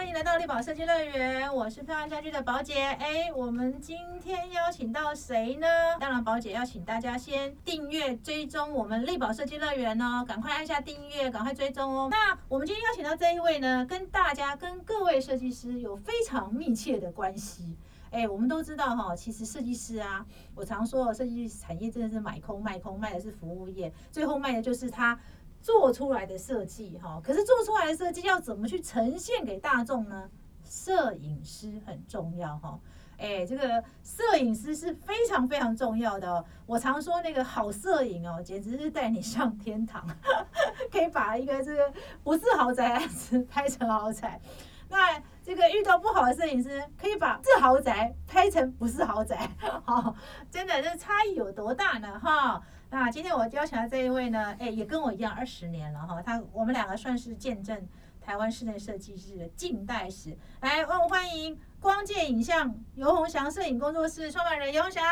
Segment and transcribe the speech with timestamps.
[0.00, 2.74] 欢迎来到力宝设计乐园，我是漂亮家居的宝姐。
[2.74, 5.66] 哎，我们今天邀请到谁呢？
[6.00, 12.08] 当然，宝姐要请大家先订阅追踪我们力宝设计乐园哦，赶快按下订阅，赶快追踪哦。
[12.10, 17.76] 那我们今天邀请到这一位呢，跟大家跟各位设计师有非常密切的关系。
[18.10, 25.20] 哎，我们都知道哈，其实设计师啊，我常说设计产业真的是买空卖空，卖的是服务业，最后卖的就是他。
[25.62, 30.28] 做出来的设计哈，可是做出来的设计要怎么去呈现给大众呢？
[30.64, 32.78] 摄影师很重要哈，
[33.18, 36.44] 哎，这个摄影师是非常非常重要的。
[36.64, 40.06] 我常说那个好摄影哦，简直是带你上天堂，
[40.92, 41.92] 可以把一个这个
[42.22, 43.02] 不是豪宅
[43.48, 44.40] 拍成豪宅。
[44.88, 49.50] 那这个遇到不好的摄影师，可以把是豪宅拍成不是豪宅，
[49.84, 50.14] 好，
[50.52, 52.18] 真的这差异有多大呢？
[52.20, 52.62] 哈。
[52.92, 56.20] 那今天我邀请的这一位呢，哎，也跟我一样二十年了哈。
[56.20, 57.80] 他我们两个算是见证
[58.20, 60.36] 台湾室内设计师的近代史。
[60.60, 65.04] 来，我们欢迎光界影像尤鸿祥摄影工作室创办人尤鸿祥，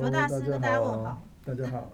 [0.00, 1.20] 尤大师跟大家问好。
[1.44, 1.90] 大家好，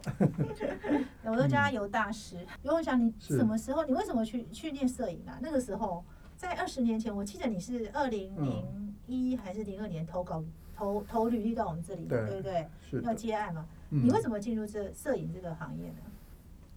[1.25, 2.47] 我都叫他尤大师。
[2.63, 3.83] 尤鸿祥，你什么时候？
[3.85, 5.39] 你为什么去去练摄影啊？
[5.41, 6.05] 那个时候
[6.37, 10.43] 在二十年前，我记得你是二零零一还是零二年投稿
[10.75, 12.67] 投投履历到我们这里，对不对？
[13.03, 13.67] 要接案嘛。
[13.89, 15.97] 你为什么进入这摄影这个行业呢？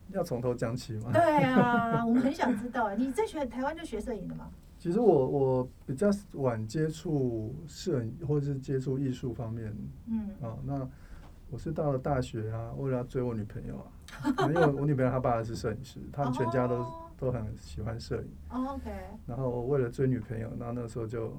[0.10, 1.12] 要从头讲起吗？
[1.14, 2.94] 对啊， 我们很想知道。
[2.96, 4.50] 你在学台湾就学摄影的吗？
[4.78, 9.74] 其实我我比较晚接触摄影或者是接触艺术方面。
[10.08, 10.30] 嗯。
[10.42, 10.88] 啊，那
[11.50, 16.86] 我是到了大学啊，为了要追我女朋友啊， 因为我女朋友她爸是摄影师，他们全家都
[17.18, 18.30] 都很喜欢摄影。
[18.50, 18.92] OK。
[19.26, 21.32] 然后为了追女朋友，然后那时候就。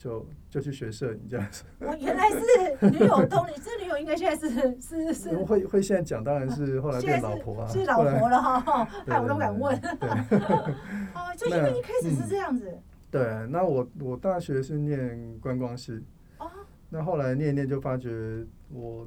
[0.00, 1.62] 就就去学摄影这样子。
[1.78, 5.36] 我原来是女友通，你这女友应该现在是是是。
[5.44, 7.68] 会会现在讲，当然是后来变老婆啊。
[7.68, 9.76] 是老婆了哈， 哎，我都敢问。
[11.14, 12.78] 哦，就因为一开始是这样子。
[13.10, 16.02] 对，那我我大学是念观光系。
[16.38, 16.50] 哦。
[16.88, 19.06] 那后来念念就发觉，我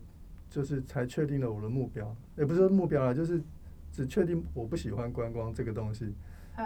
[0.51, 3.41] 就是才确定了我的目标，也不是目标啊，就是
[3.91, 6.13] 只确定我不喜欢观光这个东西，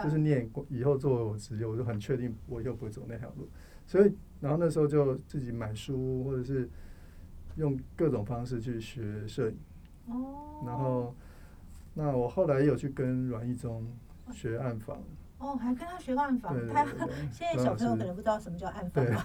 [0.04, 3.48] 就是念以后作为我职业，我就很确定我以后不会走那条路。
[3.88, 6.68] 所以，然后那时候就自己买书，或者是
[7.56, 9.56] 用各种方式去学摄影。
[10.06, 10.62] 哦。
[10.66, 11.14] 然后，
[11.94, 13.84] 那我后来有去跟阮义忠
[14.30, 14.98] 学暗房。
[15.38, 16.54] 哦，还跟他学暗房？
[16.68, 16.84] 他
[17.32, 19.02] 现在小朋友可能不知道什么叫暗房。
[19.02, 19.06] 对。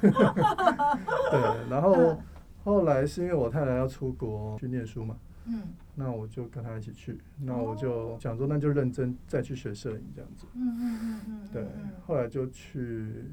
[1.31, 2.17] 对，然后
[2.63, 5.17] 后来是因为我太太要出国去念书嘛。
[5.45, 5.61] 嗯。
[5.93, 10.47] 那我就跟他一起去，那我就想说，那就认真再去学摄影这样子。
[10.53, 11.49] 嗯嗯嗯嗯。
[11.51, 11.67] 对，
[12.05, 13.25] 后来就去。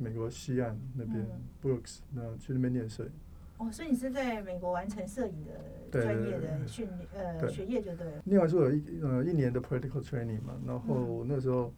[0.00, 1.26] 美国西岸那边
[1.62, 3.10] ，Brooks，那去那边念摄影。
[3.58, 8.22] 哦，所以你是在美国完成摄影的专业的训练，呃，学业就对了。
[8.24, 11.70] 念完书有一呃一年的 practical training 嘛，然后那时候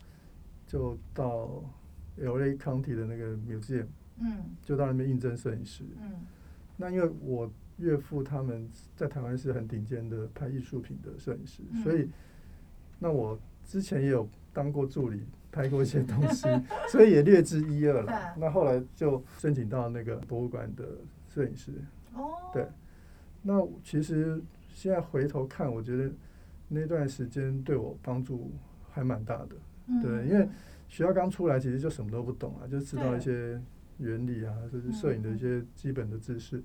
[0.65, 1.65] 就到
[2.19, 3.87] LA County 的那个 museum，
[4.21, 5.83] 嗯，就到那边应征摄影师。
[6.01, 6.25] 嗯，
[6.77, 12.09] 那因为我岳父他们在台湾是很顶尖的拍艺术品的摄影师，所以
[13.01, 15.25] 那我之前也有当过助理。
[15.53, 16.49] 拍过一些东西，
[16.89, 18.35] 所以也略知一二了。
[18.39, 20.85] 那后来就申请到那个博物馆的
[21.29, 21.71] 摄影师。
[22.15, 22.33] 哦。
[22.55, 22.67] 对。
[23.43, 24.43] 那其实
[24.73, 26.11] 现在回头看，我觉得
[26.69, 28.51] 那段时间对我帮助
[28.91, 29.49] 还蛮大的。
[29.89, 30.01] 嗯。
[30.01, 30.49] 对，因为
[30.89, 33.61] 学校刚出来，其实就什么都不懂啊，就知道一些
[33.99, 36.63] 原理啊，就是摄影的一些基本的知识。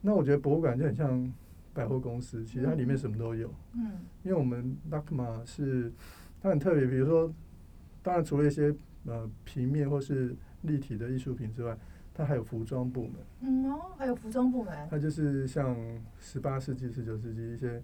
[0.00, 1.32] 那我觉得博物馆就很像
[1.72, 3.48] 百货公司，其实它里面什么都有。
[3.74, 3.92] 嗯。
[4.24, 5.92] 因为我们 LACMA 是
[6.42, 7.32] 它很特别，比如说。
[8.02, 8.74] 当然，除了一些
[9.06, 11.76] 呃平面或是立体的艺术品之外，
[12.12, 13.12] 它还有服装部门。
[13.40, 14.88] 嗯哦，还有服装部门。
[14.90, 15.76] 它就是像
[16.20, 17.82] 十八世纪、十九世纪一些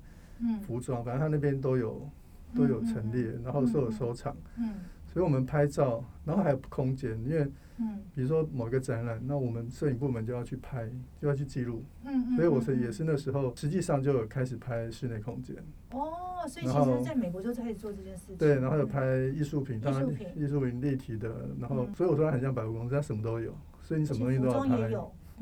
[0.62, 2.08] 服装，反正它那边都有
[2.54, 4.36] 都有陈列，然后都有收藏。
[4.58, 4.74] 嗯。
[5.06, 7.48] 所以我们拍照，然后还有空间，因为
[7.80, 10.90] 嗯，比如说某个展览，那我们摄影部门就要去拍，
[11.20, 11.84] 就要去记录。
[12.04, 12.36] 嗯嗯。
[12.36, 15.56] 所以我是也是那时候，实际上就有开始拍室内空间。
[15.92, 18.36] 哦，所以其实在美国就开始做这件事情。
[18.36, 20.04] 对，然后有拍艺术品，当然
[20.36, 24.76] 艺术品立体的，然后所以我说它很像百货公司，它什么都有，所以你什么东西都要拍。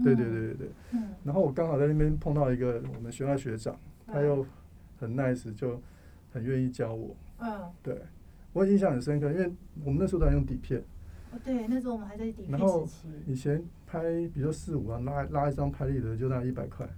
[0.04, 0.70] 对对对对对。
[0.92, 1.08] 嗯。
[1.24, 3.74] 然后我刚好在那边碰到一个我们学校学长，
[4.06, 4.44] 他又
[4.98, 5.80] 很 nice，就
[6.32, 7.16] 很愿意教我。
[7.38, 7.62] 嗯。
[7.82, 7.98] 对。
[8.52, 9.50] 我印象很深刻，因为
[9.84, 10.82] 我们那时候都在用底片。
[11.36, 12.88] 哦，对，那时候我们还在底片然后
[13.26, 14.00] 以前拍，
[14.32, 16.88] 比如说四五啊，拉拉一张拍立得就那一百块，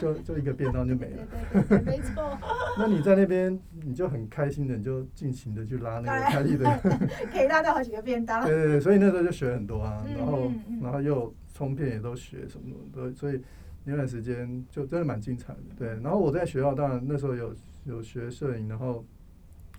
[0.00, 1.26] 就就一个便当就没了。
[1.52, 2.36] 对对对，没错。
[2.76, 6.64] 那你在那边，你就很开心的，你就尽情的去拉那个拍立得，
[7.32, 8.44] 可以拉到好几个便当。
[8.44, 10.50] 对对对，所以那时候就学很多啊，然后
[10.82, 13.40] 然后又冲片也都学什么的，所以
[13.84, 15.60] 那段时间就真的蛮精彩的。
[15.76, 17.54] 对，然后我在学校当然那时候有
[17.84, 19.04] 有学摄影，然后。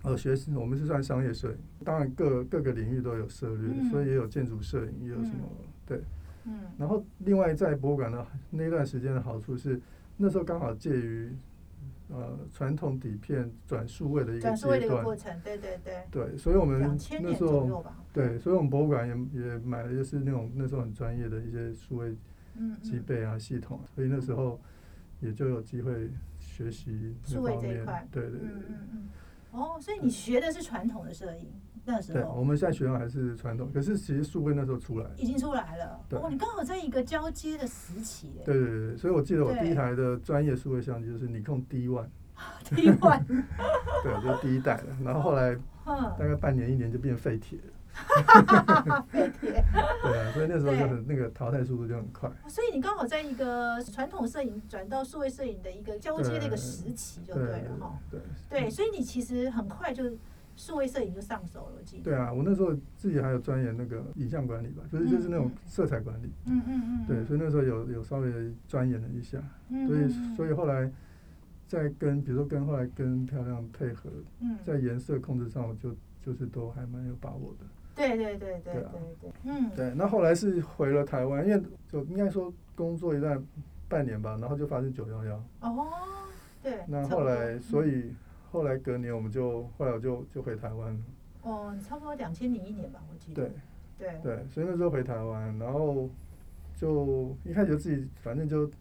[0.04, 5.40] 哦，学习我们是算商业摄影，当然各各个领域都有涉猎，所以也有建筑摄影，也有什么
[5.86, 6.02] 对。
[6.46, 6.62] 嗯。
[6.78, 9.80] 然后另外在博物馆的那段时间的好处是，
[10.16, 11.30] 那时候刚好介于
[12.08, 16.04] 呃传统底片转数位的一个阶段过程，对对对。
[16.10, 22.16] 对，所以我们那时候对，所以我们博物馆也也买了就是那种那时候很专业的一些数位
[22.82, 24.58] 机备啊系统，所以那时候
[25.20, 26.10] 也就有机会
[26.40, 28.50] 学习数位这一块，对对对。
[29.52, 31.52] 哦，所以你学的是传统的摄影，
[31.86, 32.20] 那时候。
[32.20, 36.00] 对，我们现在学的还是传统，可是其实数位那时候出来，已经出来了。
[36.08, 38.32] 对，哦，你刚好在一个交接的时期。
[38.46, 42.08] 对对对，所以我记得我第一台的专业数位相机就是尼控 D One。
[42.76, 43.26] D One。
[44.04, 47.74] 对，就是第一代的，然后后来大概半年一年就变废铁了。
[49.12, 49.64] 废铁。
[50.04, 52.30] 对啊，所以那时候就很那个淘汰速度就很快。
[52.48, 58.00] 所以你刚好在一个传统摄影转到数位摄影的一个交接的一个时期，就对了哈。
[58.10, 58.20] 对。
[58.50, 60.04] 对，所以你其实很快就
[60.56, 62.04] 数位摄影就上手了，我记得。
[62.04, 66.32] 对啊，我那时候自己还有钻研那个影像管理吧，就是就是那种色彩管理。
[66.46, 67.06] 嗯嗯嗯。
[67.08, 69.42] 对，所以那时候有有稍微钻研了一下，
[69.88, 70.92] 所以所以后来
[71.68, 74.10] 在跟比如说跟后来跟漂亮配合，
[74.64, 77.66] 在颜色控制上，我就就是都还蛮有把握的。
[78.00, 78.84] 对对对对对
[79.20, 83.44] 对，嗯，对，那后来是回了台湾，因为就应该说工作一段
[83.90, 85.44] 半年吧，然后就发生九幺幺。
[85.60, 85.86] 哦，
[86.64, 86.80] 对。
[86.88, 88.16] 那后来，所以
[88.52, 91.04] 后来隔年我们就后来我就就回台湾。
[91.42, 93.44] 哦，差不多两千零一年吧，我记得。
[93.98, 96.10] 对对对，所以那时候回台湾，然后
[96.78, 98.72] 就一开始自己反正就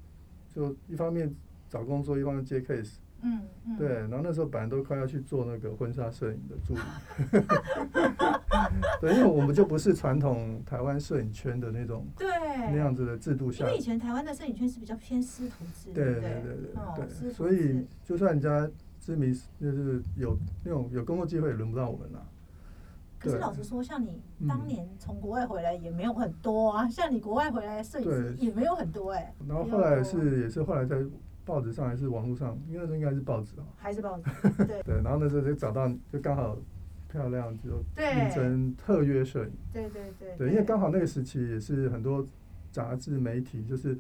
[0.55, 1.35] 就一方面
[1.69, 2.99] 找工作，一方面接 case。
[3.23, 3.77] 嗯嗯。
[3.77, 6.81] 对，然后那时候本来都快要去做那个婚纱摄影的助理。
[9.01, 12.29] 对，因为我们就不是传统台湾摄影圈的那种，对
[12.71, 13.65] 那样子的制度下。
[13.65, 18.69] 因为以前台湾的摄影圈是比较偏师徒制，对对对对对，所以就算人家
[19.01, 22.27] 知名，就是有那种有工作机会，也轮不到我们了。
[23.19, 29.35] 可是老实说，像你当年从国外回来也没有很多啊，像你国外回来摄影师也没有很多哎。
[29.49, 30.97] 然后后来是也是后来在
[31.49, 34.25] 报纸上还是网络上，因为那时候应该是报纸啊，还是报纸
[34.67, 36.57] 对对，然后那时候就找到，就刚好。
[37.11, 39.51] 漂亮，就应征特约摄影。
[39.73, 40.37] 对对对。
[40.37, 42.23] 对，因为刚好那个时期也是很多
[42.71, 43.99] 杂志媒体就是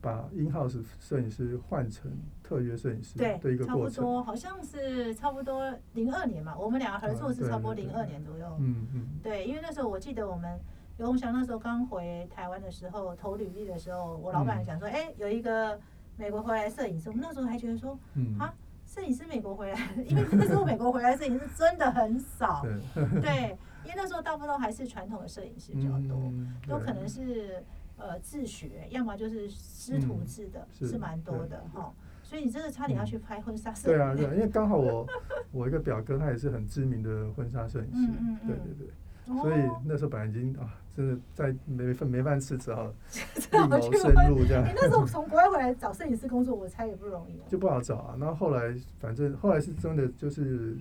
[0.00, 2.10] 把 in house 摄影师换成
[2.42, 3.96] 特约摄影师的一个过程。
[3.96, 8.46] 差不多，好像是差不多零二年嘛，我们两个合作是差不多零二年左右。
[8.58, 9.06] 嗯嗯。
[9.22, 10.58] 对，因为那时候我记得我们
[10.96, 15.78] 刘鸿祥那时候刚回台湾的时候投履历的时候，我老板想说，哎，有一个
[16.16, 17.98] 美国回来摄影师，我们那时候还觉得说，
[18.38, 18.52] 啊。
[18.88, 19.78] 摄影师美国回来，
[20.08, 22.64] 因为那时候美国回来摄影师真的很少，
[23.20, 26.32] 对，因为那时候大部分都还是传统的摄影师比较多，
[26.68, 27.62] 都可能是
[27.98, 31.92] 呃自学，要么就是师徒制的，是蛮多的哈。
[32.22, 33.96] 所以你真的差点要去拍婚纱摄影。
[33.96, 35.04] 对啊，对啊，因为刚好我
[35.50, 38.12] 我一个表哥他也是很知名的婚纱摄影师，
[38.46, 39.42] 对对对。
[39.42, 42.90] 所以那时候本来已经啊，真的在没饭没饭吃，只好
[43.52, 44.64] 另谋生路这样。
[44.64, 47.38] 你那时候从国外回来找摄影师工作，我猜也不容易。
[47.50, 48.16] 就不好找啊。
[48.18, 50.74] 然后后来，反正后来是真的就是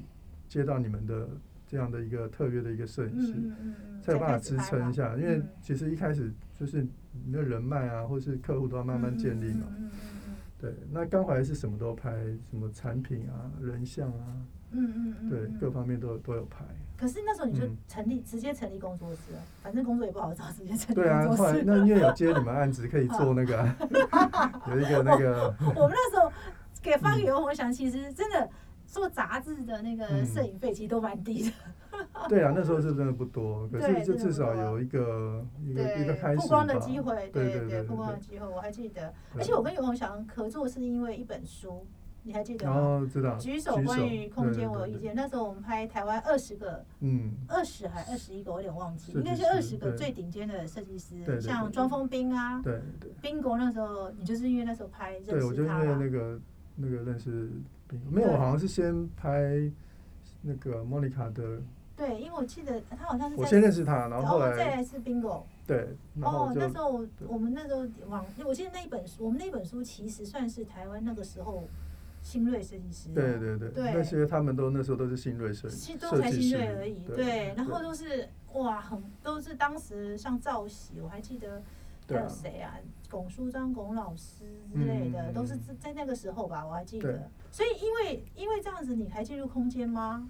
[0.47, 1.27] 接到你们的
[1.67, 3.33] 这样的一个特约的一个摄影师，
[4.01, 5.17] 才有办法支撑一下。
[5.17, 6.87] 因为其实一开始就是
[7.25, 9.67] 你的人脉啊，或是客户都要慢慢建立嘛。
[10.57, 12.11] 对，那刚回来是什么都拍，
[12.49, 14.37] 什么产品啊、人像啊，
[14.71, 16.63] 嗯嗯嗯，对，各方面都都有拍。
[16.97, 21.03] 可是那时候你就成立，直接成立工作室，反正工作也不好找，直接成立工作室。
[21.03, 23.69] 对啊，后来那因为有接你们案子，可以做 那个，
[24.71, 25.53] 有一个那个。
[25.75, 26.31] 我们那时候
[26.81, 28.49] 给发给刘鸿祥，其实真的
[28.85, 31.51] 做杂志的那个摄影费，其实都蛮低的。
[32.29, 39.13] 对啊，那时候是真的不多，可是就至少有一个一个一个开始曝光的机会，对对对，曝光的机会，我还记得。
[39.37, 41.85] 而且我跟尤鸿祥合作是因为一本书。
[42.27, 42.75] 你还记得吗？
[42.75, 43.37] 哦，知道。
[43.37, 45.13] 举手关于空间，我有意见。
[45.15, 53.11] 那时候我们拍台湾二十个，嗯，二十还二十一个，我有点忘记，应该是二十个最顶尖的设计师，像庄丰斌啊，对对。
[53.21, 56.39] 宾国那时候，你就是因为那时候拍认识他对，我就因为那个
[56.75, 57.51] 那个认识
[57.87, 59.71] 宾国，没有，我好像是先拍
[60.41, 61.61] 那个莫妮卡的。
[61.95, 63.35] 对，因为我记得他好像是。
[63.37, 65.45] 我先认识他，然后后来再来是宾果。
[65.67, 65.95] 对。
[66.21, 71.63] 哦，那时候我们那时候往，我记得那一本书，我们那本书其实算是台湾那个时候。
[72.25, 81.61] 新锐设计师，对对对，那些他们都那时候都是新锐设计师，都才新锐而已，对，然后都是哇，很都是当时像赵喜，我还记得
[82.09, 82.79] 还有谁啊，
[83.11, 87.29] 巩书章巩老师之类的，都是在那个时候吧，我还记得。
[87.51, 90.27] 所以因为因为这样子，你还进入空间吗？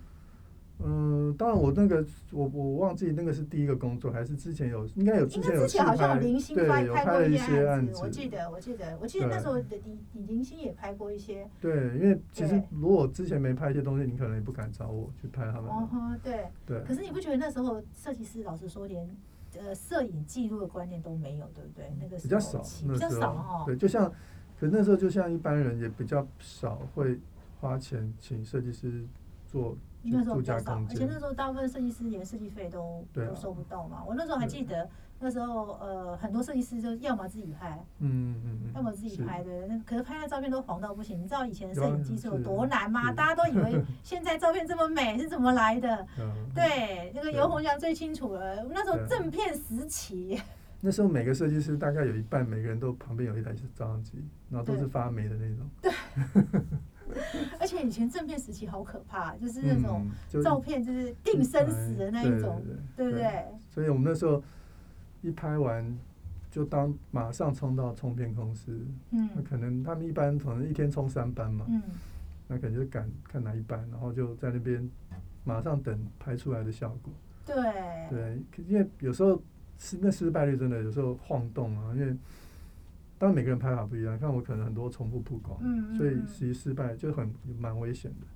[0.79, 11.47] 嗯，当然我那个我我忘记那个是第一个工作还是之前有应该有之前有之前好像零星拍拍过一些案子，我记得我记得我记得那时候的李李零星也拍过一些。
[11.61, 15.71] 对，因为其实如果之前没拍一些东西，你可能也不敢找我去拍他们。
[15.71, 16.83] 哦吼，对对。
[16.83, 19.09] 可是你不觉得那时候设计师老实说连
[19.57, 21.89] 呃摄影记录的观念都没有，对不对？
[22.01, 23.63] 那个比较少，比较少哈。
[23.65, 24.11] 对，就像
[24.59, 27.17] 可那时候就像一般人也比较少会
[27.61, 29.05] 花钱请设计师
[29.47, 29.77] 做。
[30.11, 34.03] 那时候比较少，而且那时候大部分设计师连设计费都都收不到嘛。
[34.07, 34.87] 我那时候还记得，
[35.19, 39.67] 那时候呃很多设计师就要么自己拍，嗯嗯嗯，要么自己拍的。
[39.67, 41.19] 那可是拍的照片都黄到不行。
[41.19, 43.11] 你知道以前摄影技术有多难吗？
[43.11, 46.05] 大家都以为 现在照片这么美是怎么来的？
[46.53, 48.63] 对，那个尤鸿祥最清楚了。
[48.71, 50.39] 那时候正片时期，
[50.81, 55.69] 那时候每个设计师大概有一半，每个人都旁边有一台照相机，然后都是发霉的那种。
[55.81, 55.91] 对。
[57.59, 60.05] 而且以前正片时期好可怕，就是那种
[60.43, 62.61] 照片就是定生死的那一种，
[62.95, 63.45] 对不对？
[63.69, 64.43] 所以我们那时候
[65.21, 65.97] 一拍完，
[66.51, 68.79] 就当马上冲到冲片公司，
[69.11, 71.81] 嗯，那可能他们一般可能一天冲三班嘛，嗯，
[72.47, 74.89] 那可能就赶看哪一班，然后就在那边
[75.43, 77.13] 马上等拍出来的效果，
[77.45, 77.55] 对，
[78.09, 79.41] 对，因为有时候
[79.77, 82.15] 失那失败率真的有时候晃动啊，因为。
[83.25, 88.27] 当然每个人拍法不一样，看我可能很多重复曝光，嗯所以其实失败就很蛮危险的。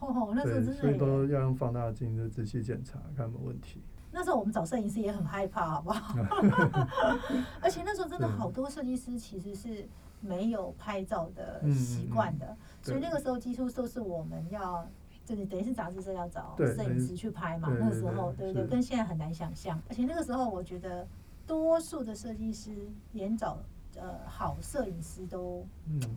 [0.00, 0.72] 哦，那时候真的。
[0.72, 3.80] 所以都要用放大镜就仔细检查，看有没有问题。
[4.10, 6.16] 那时候我们找摄影师也很害怕，好不好？
[7.62, 9.86] 而且那时候真的好多设计师其实是
[10.20, 14.84] 没有拍照的习惯的，所以那个时候几乎都是我们要，
[15.24, 17.68] 就是等于是杂志社要找摄影师去拍嘛。
[17.78, 18.66] 那个时候，对不对？
[18.66, 19.80] 跟现在很难想象。
[19.88, 21.06] 而且那个时候，我觉得
[21.46, 22.72] 多数的设计师
[23.12, 23.56] 连找。
[24.00, 25.66] 呃，好摄影师都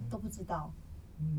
[0.10, 0.72] 都不知道，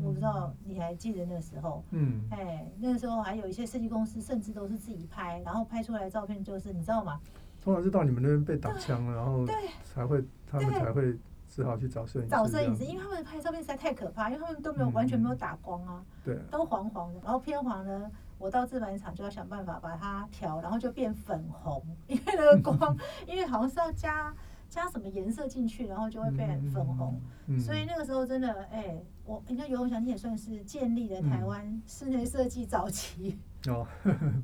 [0.03, 7.19] 我不知道你还记得那时候，嗯，哎，那个时候还有一些设计公司甚至都是自己拍，然后拍出来的照片就是你知道吗？
[7.63, 9.45] 通常是到你们那边被打枪了，然后
[9.83, 11.17] 才会他们才会
[11.49, 12.31] 只好去找摄影师。
[12.31, 24.33] 找摄影师，因为他们拍照片实在太可怕，因为他们都没有完全没有打光啊，对，都黄黄的，然后偏黄呢，我到制版厂就要想办法把它调，然后就变粉红，因为那个光， 因为好像是要加。
[24.69, 27.19] 加什么颜色进去，然后就会变粉红。
[27.59, 33.85] 所以那个时候真的，哎，我你看尤鸿祥，你也算是建立了台湾室内设计早期哦，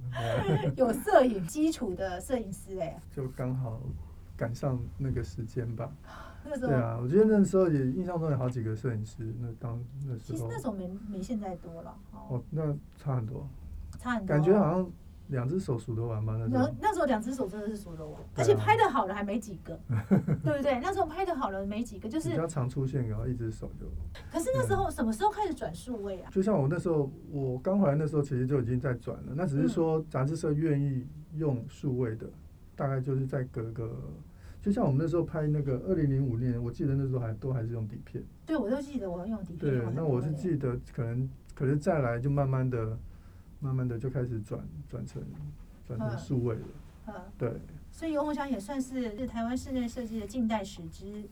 [0.75, 3.79] 有摄影基础的摄影师哎，就刚好
[4.35, 5.91] 赶上那个时间吧。
[6.43, 6.71] 那时候。
[6.71, 10.37] 对啊，我觉得那时候也印象中有好几个摄影师，那当那时候。
[10.37, 13.47] 其实那时候没没现在多了哦，那差很多，
[13.99, 14.91] 差很多，感觉好像。
[15.29, 16.37] 两只手数得完吗？
[16.37, 19.79] 那时候那时候两只手真的是数得完，而且拍的好的还没几个，
[20.43, 20.79] 对不对？
[20.79, 23.87] 那时候拍的好的没几个，就是比较常出现，然后一只手就。
[24.31, 26.29] 可是那时候什么时候开始转数位啊？
[26.31, 29.33] 就像我那时候，我刚回来那时候，其实就已经在转了。
[29.35, 32.27] 那只是说杂志社愿意用数位的，
[32.75, 33.89] 大概就是在隔个，
[34.61, 38.23] 就像我们那时候拍那个二零零五年，我记得那时候还都还是用底片。
[38.45, 39.71] 对，我都记得我用底片。
[39.71, 42.95] 对，那我是记得可能可是再来就慢慢的。
[43.59, 45.21] 慢慢的就开始转转成
[45.85, 46.55] 转成数位
[47.05, 47.51] 了，对。
[47.91, 51.23] 所以尤鸿祥也算是是台湾室内设计的近代史之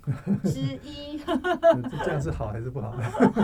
[0.46, 1.20] 之一。
[2.06, 2.96] 这样是好还是不好？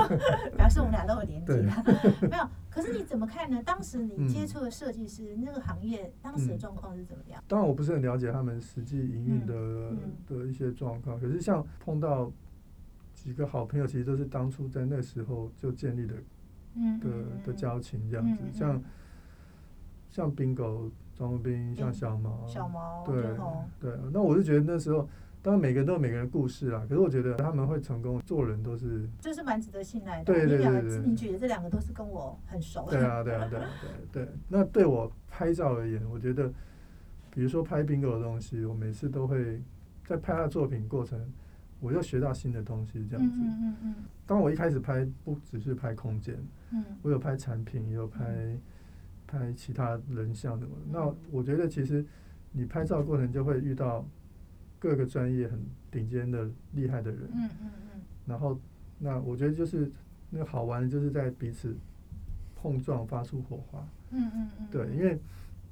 [0.55, 1.53] 表示我们俩都有连接。
[2.31, 3.61] 没有，可是你怎么看呢？
[3.61, 7.43] 当时你接触的设计师那个行业，当时的状况是怎么样？
[7.45, 9.91] 当然我不是很了解他们实际营运的
[10.25, 12.31] 的一些状况，可是像碰到
[13.13, 16.13] 几个好朋友，其实都是当初在那时候就建立的。
[16.99, 17.09] 的
[17.45, 18.83] 的交情这样子，像
[20.09, 23.23] 像冰狗、张文斌，像小毛，小毛，对
[23.79, 23.97] 对。
[24.11, 25.07] 那我是觉得那时候，
[25.41, 26.85] 当然每个人都有每个人故事啦。
[26.89, 30.25] 可是我觉得他们会成功，做人都是，就是蛮值得信赖的。
[30.25, 32.91] 对对对对，你觉得这两个都是跟我很熟的。
[32.91, 33.59] 对啊对啊 对
[34.11, 34.33] 对对。
[34.47, 36.51] 那对我拍照而言，我觉得，
[37.31, 39.61] 比如说拍冰狗的东西，我每次都会
[40.05, 41.19] 在拍他作品过程。
[41.79, 43.35] 我又学到新的东西，这样子。
[43.41, 43.95] 嗯嗯嗯。
[44.25, 46.35] 当我一开始拍，不只是拍空间，
[46.71, 48.57] 嗯，我有拍产品，也有拍
[49.25, 50.67] 拍其他人像的。
[50.91, 52.05] 那我觉得，其实
[52.51, 54.05] 你拍照过程就会遇到
[54.77, 55.59] 各个专业很
[55.89, 57.21] 顶尖的厉害的人。
[57.33, 58.01] 嗯嗯嗯。
[58.25, 58.59] 然后，
[58.97, 59.89] 那我觉得就是
[60.29, 61.75] 那个好玩的，就是在彼此
[62.55, 63.87] 碰撞，发出火花。
[64.11, 64.67] 嗯嗯嗯。
[64.69, 65.17] 对，因为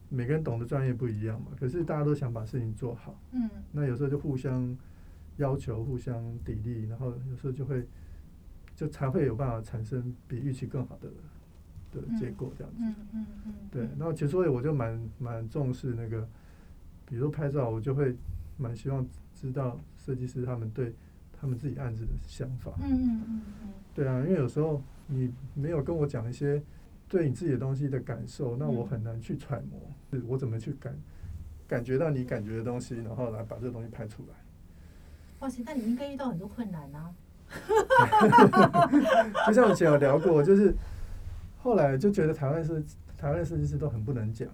[0.10, 3.20] 每个人懂的专业不一样嘛，可是大家都想把事情做好。
[3.34, 3.50] 嗯。
[3.72, 4.76] 那有时候就互相。
[5.38, 6.16] 要求互相
[6.46, 7.86] 砥砺，然后有时候就会，
[8.76, 11.10] 就才会有办法产生比预期更好的
[11.92, 12.80] 的结果，这样子。
[12.82, 13.54] 嗯嗯嗯。
[13.72, 16.28] 对，那其实所以我就蛮蛮重视那个，
[17.06, 18.16] 比如说拍照，我就会
[18.58, 20.94] 蛮希望知道设计师他们对
[21.40, 22.72] 他们自己案子的想法。
[22.82, 23.70] 嗯嗯嗯嗯。
[23.94, 26.62] 对啊，因为有时候你没有跟我讲一些
[27.08, 29.80] 对你自己的东西的感受，那我很难去揣摩，
[30.12, 30.96] 是我怎么去感
[31.68, 34.36] 感觉到你感觉的东西，然后来把这个东西拍出来。
[35.40, 37.12] 哇塞，那你应该遇到很多困难啊！
[39.48, 40.74] 就像以前有聊过，就是
[41.62, 42.84] 后来就觉得台湾是
[43.18, 44.48] 台湾的设计师都很不能讲。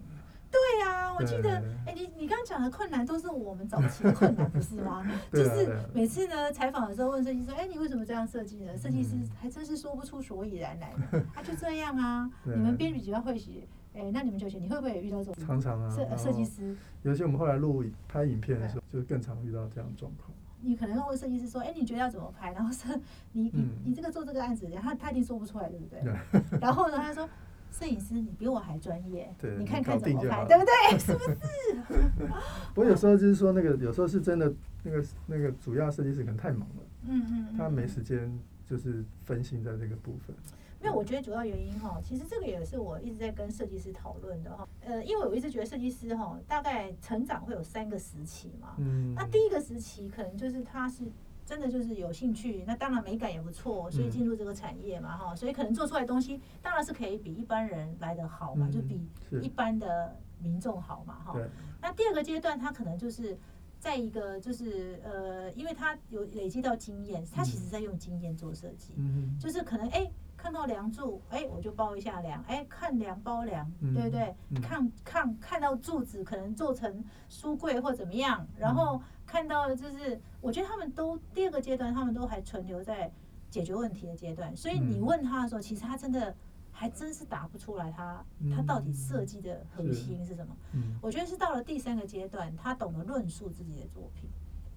[0.50, 1.50] 对呀，我记得，
[1.84, 5.04] 哎，你你刚刚讲的困难都是我们早期的困难，不是吗？
[5.32, 8.76] 就是每次呢采访的时候问设计师，哎，你为什么这样设计呢？
[8.76, 10.92] 设计师还真是说不出所以然来。
[11.34, 15.44] 他 就这样啊，你们编辑要会写，哎，那你们就写，你会不会也遇到这种？
[15.44, 16.76] 常常啊，设设计师。
[17.02, 20.30] 尤其我们后来录拍影片的时候，就更常遇到这样状况。
[20.64, 22.52] 你可能会问设计师说，哎，你觉得要怎么拍？
[22.52, 22.88] 然后是，
[23.32, 26.02] 你你你这个做这个案子，然后他一定做不出来，对不对？
[26.60, 27.28] 然后呢，他说。
[27.76, 29.28] 摄影师，你比我还专业，
[29.58, 30.94] 你看看怎么拍，对不对？
[30.96, 32.30] 是不是？
[32.76, 34.54] 我有时候就是说，那个有时候是真的，
[34.84, 38.32] 那个那个主要设计师可能太忙了，嗯嗯，他没时间
[38.64, 40.36] 就是分心在这个部分。
[40.84, 44.68] 没有，我觉得主要原因哈，其实这个也是我一直在跟设计师讨论的哈。
[44.82, 48.74] 呃，因为我一直觉得设计师哈，大概成长会有三个时期嘛。
[48.78, 49.14] 嗯。
[49.14, 51.04] 那第一个时期可能就是他是。
[51.46, 59.06] 真的就是有兴趣，那当然美感也不错，所以进入这个产业嘛，哈，所以可能做出来东西当然是可以比一般人来的好嘛，就比
[59.42, 61.38] 一般的民众好嘛，哈。
[61.82, 63.36] 那第二个阶段，他可能就是
[63.78, 70.10] 在一个就是呃，因为他有累积到经验，他其实在用经验做设计，嗯就是可能哎。
[70.44, 74.36] 看到梁柱，哎，我就包一下梁，哎，看梁包梁，对不对？
[74.60, 83.10] 看看看到柱子，可能做成书柜或怎么样，然后看到就是，我觉得他们都第二个阶段，他们都还存留在
[83.48, 84.54] 解决问题的阶段。
[84.54, 86.36] 所以你问他的时候，其实他真的
[86.70, 88.22] 还真是答不出来，他
[88.54, 90.54] 他到底设计的核心是什么？
[91.00, 94.28] 我觉得是到了第三个阶段，他懂得论述自己的作品。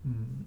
[0.03, 0.45] 嗯。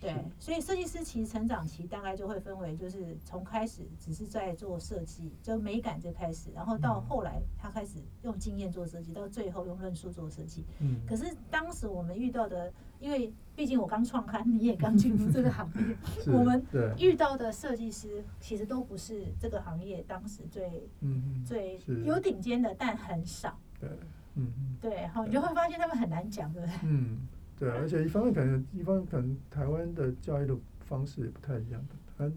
[0.00, 10.64] 对，所以设计师其实成长期大概就会分为，就是从开始只是在做设计，就美感就开始，然后到后来他开始用经验做设计，到最后用论述做设计。
[10.78, 11.00] 嗯。
[11.06, 15.96] 可是当时我们遇到的，因为毕竟我刚创刊，你也刚进入这个行业，
[16.32, 16.64] 我们
[16.96, 23.58] 遇到的设计师其实都不是这个行业当时最嗯最有顶尖的，但很少。
[23.78, 23.90] 对，
[24.36, 26.74] 嗯对，然后你就会发现他们很难讲，对不对？
[26.84, 27.18] 嗯。
[27.60, 32.32] 对，而且一方面可能，一方面可能台湾的教育的方式也不太一样的，可能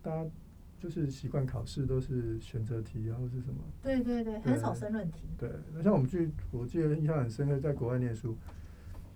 [0.00, 0.30] 大家
[0.78, 3.60] 就是习惯考试都是选择题，然后是什么？
[3.82, 5.26] 对对对，很少申论题。
[5.36, 8.36] 对，那像我们去，我记得印象很深刻，在国外念书，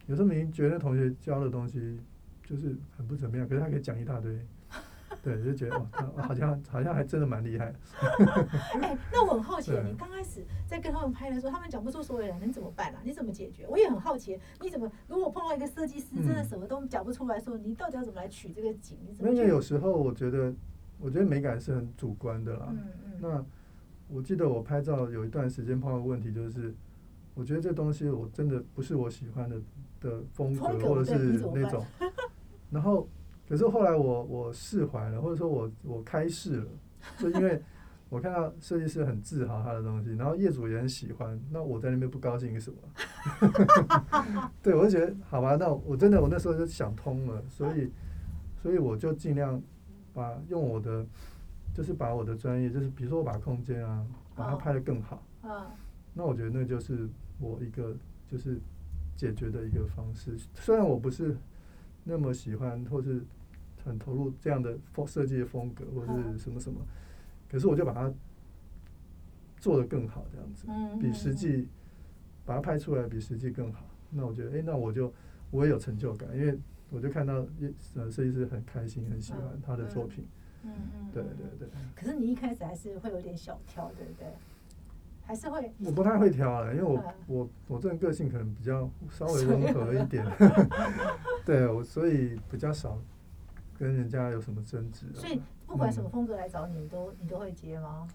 [0.08, 2.00] 有时候明明觉得同学教的东西
[2.44, 4.36] 就是很不怎么样，可是他可以讲一大堆。
[5.22, 5.86] 对，就觉得哦，
[6.18, 7.72] 好像好像还真的蛮厉害。
[8.82, 13.00] 哎，那我很好奇，你刚开始在跟他们拍的时候，他们讲不出所以然，你怎么办啊？
[13.04, 13.64] 你怎么解决？
[13.68, 18.98] 我也很好奇，你怎么如果碰到一个设计师真的什么都讲不出来，说你到底要怎么来取这个景？
[19.20, 20.52] 因为有时候我觉得，
[20.98, 22.66] 我觉得美感是很主观的啦。
[22.70, 23.12] 嗯嗯。
[23.20, 23.44] 那
[24.08, 26.74] 我记得我拍照有一段时间碰到问题，就是
[27.34, 29.56] 我觉得这东西我真的不是我喜欢的
[30.00, 31.86] 的风格，或者是那种，
[32.68, 33.08] 然后。
[33.52, 36.66] 可是后来我我释怀了，或者说我我开释了，
[37.18, 37.62] 就因为
[38.08, 44.48] 我看到设计师很自豪他的东西，然后业主也很喜欢，那我在那边不高兴什么？
[44.62, 47.90] 对，我就觉得好吧，那我真的我那时候就想通了，所以
[48.62, 49.62] 所以我就尽量
[50.14, 51.04] 把用我的
[51.74, 54.02] 就是把我的专业，就是比如说我把空间啊
[54.34, 55.22] 把它拍得更好，
[56.14, 57.06] 那我觉得那就是
[57.38, 57.94] 我一个
[58.26, 58.58] 就是
[59.14, 61.36] 解决的一个方式，虽然我不是
[62.02, 63.22] 那么喜欢或是。
[63.84, 66.80] 很投入这样的风设计的风格或者是什么什么，
[67.50, 68.12] 可是我就把它
[69.58, 70.66] 做得更好，这样子，
[71.00, 71.68] 比实际
[72.44, 73.84] 把它拍出来比实际更好。
[74.10, 75.12] 那我觉得，哎，那我就
[75.50, 76.58] 我也有成就感，因为
[76.90, 77.46] 我就看到
[77.94, 80.26] 呃设计师很开心，很喜欢他的作品。
[80.64, 81.68] 嗯嗯，对对对。
[81.94, 84.26] 可是你一开始还是会有点小挑，对不对？
[85.24, 85.72] 还是会？
[85.84, 90.26] 我不太会挑啊，因为我我我这人个性可能比较稍微温和一点
[91.46, 92.98] 对我所以比较少。
[93.82, 95.06] 跟人家有什么争执？
[95.12, 98.06] 所以不管什么风格来找你，你都你都会接吗？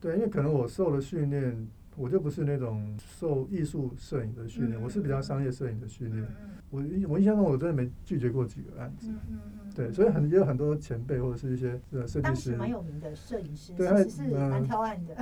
[0.00, 6.26] 对，因为可能我受了训练，我就不是那种受艺术摄影的训练，我是比较商业摄影的训练。
[6.70, 9.12] 我我印象中我真的没拒绝过几个案子。
[9.12, 9.72] 嗯嗯嗯。
[9.72, 15.14] 对，所以很也有很多前辈或者是一些呃设计师，蛮有名的摄影师，其实是蛮挑案的。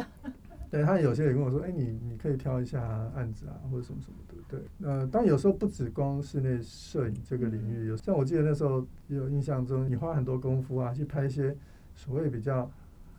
[0.70, 2.80] 对他有些也跟我说，哎，你你可以挑一下
[3.16, 4.34] 案子啊，或者什么什么的。
[4.48, 11.56] 对，呃，但有时候不止光室内摄影这个领域，有像我记得那时候有印象中，你花很多功夫啊，去拍一些
[11.96, 12.70] 所谓比较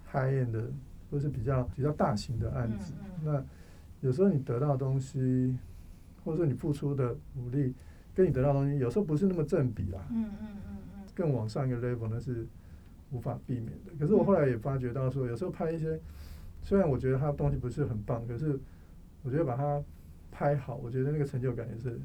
[0.10, 0.72] high end 的，
[1.10, 2.94] 或是比较比较大型的案子。
[3.22, 3.44] 那
[4.00, 5.58] 有时候你得到的东西，
[6.24, 7.74] 或者说你付出的努力，
[8.16, 10.00] 跟你得到东西，有时候不是那么正比啦。
[10.10, 11.04] 嗯嗯嗯嗯。
[11.14, 12.48] 更往上一个 level 那是
[13.12, 13.92] 无法避免的。
[14.00, 16.00] 可是我后来也发觉到说，有时候拍一些。
[16.62, 18.60] 虽然我觉得他的东西不是很棒，可是
[19.24, 19.84] 我觉得把它
[20.32, 22.00] 拍好，我觉得那个成就感也是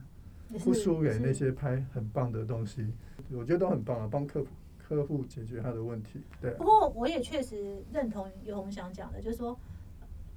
[0.65, 2.87] 不输给那些拍很棒的东西。
[3.33, 4.47] 我觉得都很棒啊，帮客户
[4.79, 6.21] 客户解决他的问题。
[6.41, 6.51] 对。
[6.53, 9.59] 不过我也确实认同尤鸿祥讲的，就是说。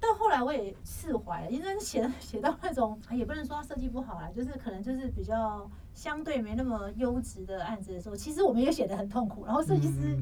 [0.02, 10.16] 到后来我也释怀了，因为写 写到那种也不能说设计不好啦，就是可能就是比较相对没那么优质的案子的时候，其实我们也写的很痛苦，然后设计师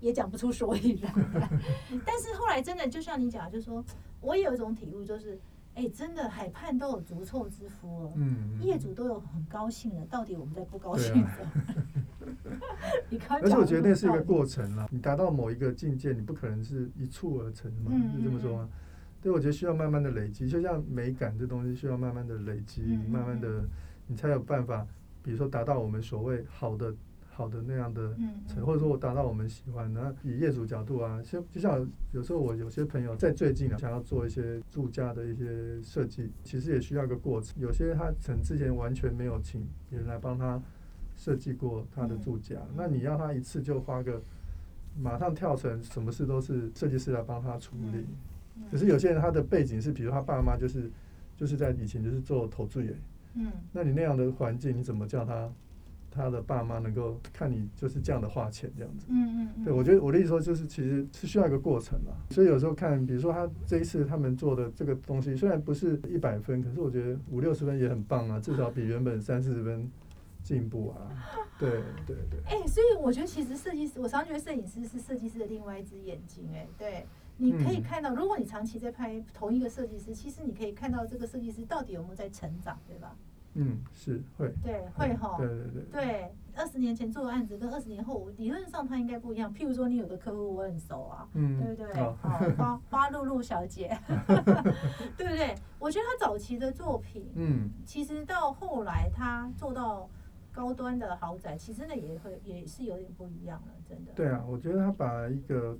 [0.00, 1.12] 也讲不出所以然。
[2.04, 3.84] 但是后来真的就像你讲，就是说
[4.20, 5.38] 我也有一种体悟，就是
[5.74, 11.52] 哎，真的海畔都有足臭之夫了，嗯，业主都有很高兴了，到底我们在不高兴什么？
[13.42, 18.68] 而且我觉得那是一个过程啦，你达到某一个境界，你不可能是一蹴而成嘛，是这么说吗？
[19.22, 23.64] 所以我觉得需要慢慢的累积，就像美感这东西需要慢慢的累积，慢慢的
[24.06, 24.86] 你才有办法，
[25.22, 26.94] 比如说达到我们所谓好的
[27.34, 28.16] 好的那样的
[28.46, 30.14] 成，或者说我达到我们喜欢的。
[30.22, 37.60] 以业主角度啊，像就像有时候我有些朋友在最近啊，想要做一些住家的一些设计，其实也需要一个过程。
[37.60, 40.62] 有些他曾之前完全没有请人来帮他
[41.16, 44.22] 设计过他的住家，那你要他一次就花个
[44.96, 48.06] 马上跳成什么事都是设计师来帮他处理。
[48.70, 50.88] 可是有些人他的背景是，比如他爸妈就是
[51.36, 52.94] 就是在以前就是做投资员，
[53.34, 55.50] 嗯，那你那样的环境，你怎么叫他
[56.14, 59.06] 他的爸妈能够看你就是这样的花钱这样子？
[59.08, 59.64] 嗯嗯嗯。
[59.64, 62.12] 对，我觉得我的意思说就是其实是需要一个过程嘛。
[62.30, 69.90] 所以有时候看，比如说他这一次他们做的这个东西，虽然不是一百分，可是我觉得五六十分也很棒啊，至少比原本三四十分
[70.42, 71.10] 进步啊。
[71.58, 71.70] 对
[72.06, 72.40] 对对。
[72.46, 76.48] 哎，所以我觉得其实设计师，我常觉得摄影师是设计师的另外一只眼睛。
[76.54, 77.04] 哎，对。
[77.36, 83.16] 你可以看到，如果你长期在拍同一个设计师，其实你可以看到这个设计师到底有没有在成长，对吧？
[83.54, 84.52] 嗯，是会。
[84.62, 85.36] 对，会哈。
[85.38, 85.82] 对对对。
[85.92, 89.52] 对，二十年前做的案子跟二十年后，理论上它应该不一样。
[89.54, 92.02] 譬如说，你有个客户我很熟啊，嗯，对不对？
[92.02, 92.16] 好，
[92.56, 93.96] 花花露露小姐，
[95.16, 95.54] 对不对？
[95.78, 100.08] 我觉得他早期的作品，嗯，其实到后来他做到
[100.52, 104.12] 高端的豪宅，其实那也会也是有点不一样了，真的。
[104.14, 105.76] 对啊，我觉得他把一个。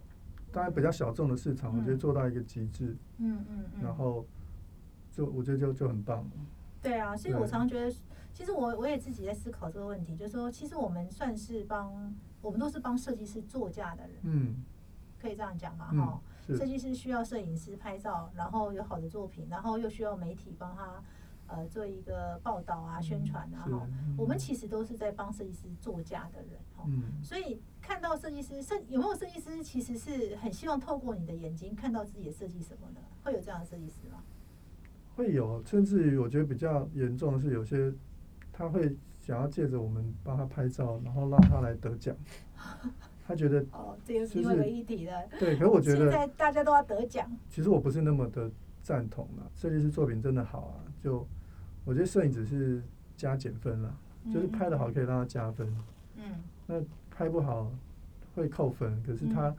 [0.52, 4.24] 当然比较小众的市场，我觉得做到一个极致，嗯嗯嗯，然后
[5.10, 6.24] 就我觉得就就很棒。
[6.84, 7.90] 对啊，所以我常常觉得，
[8.32, 14.62] 其实我我也自己在思考这个问题，就是说，其实我们算是帮，我们都是帮设计师作价的人，嗯，
[15.20, 21.02] 可以这样讲嘛，哈，设计师需要摄影师拍照，然后有好的作品，然后又需要媒体帮他。
[21.46, 26.84] 呃，做一个报道啊，宣传啊，哈，我们其实都是在帮设计师作价的人，哈，
[27.22, 34.23] 所以看到设计师设有没有设计师，其实是很希望透过你的眼睛看到自己的设计什么的，会有这样的设计师吗？
[35.16, 37.92] 会有，甚至于我觉得比较严重的是，有些
[38.52, 42.16] 他会想要借着我们帮他拍照，然后让他来得奖，
[43.26, 48.50] 他觉得哦，这个是另外一个议题的，对，可是我觉得现在大家都要得奖，其实我不是那么的
[48.82, 51.26] 赞同了，设计师作品真的好啊，就。
[51.86, 52.82] 我觉得摄影只是
[53.14, 53.94] 加减分了，
[54.32, 55.70] 就是拍的好可以让他加分，
[56.16, 56.24] 嗯，
[56.66, 57.70] 那拍不好
[58.34, 59.02] 会扣分。
[59.02, 59.54] 可是他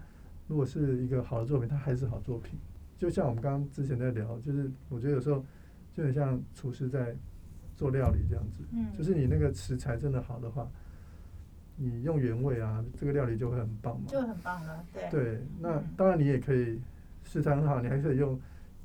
[0.47, 2.57] 如果是一个好的作品，他还是好作品。
[2.97, 5.43] 就像我们刚刚之前在聊，就是我觉得有时候
[5.93, 7.15] 就很像厨师在
[7.75, 10.69] 做料理这样子，嗯，就是你那个食材真的好的话，
[11.75, 15.09] 你用原味啊，这个料理就会很棒嘛，就很棒了，对。
[15.09, 16.79] 对，那当然你也可以
[17.23, 18.39] 食材很好，你还可以用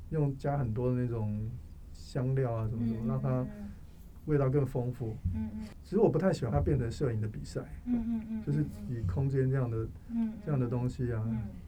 [0.09, 1.49] 用加很多的那种。
[1.93, 3.45] 香料啊，什么什么，让它
[4.25, 5.15] 味道更丰富。
[5.33, 5.61] 嗯嗯。
[5.81, 7.61] 其实我不太喜欢它变成摄影的比赛。
[7.85, 8.43] 嗯嗯嗯。
[8.43, 9.87] 就是以空间这样的，
[10.43, 11.23] 这样的东西啊，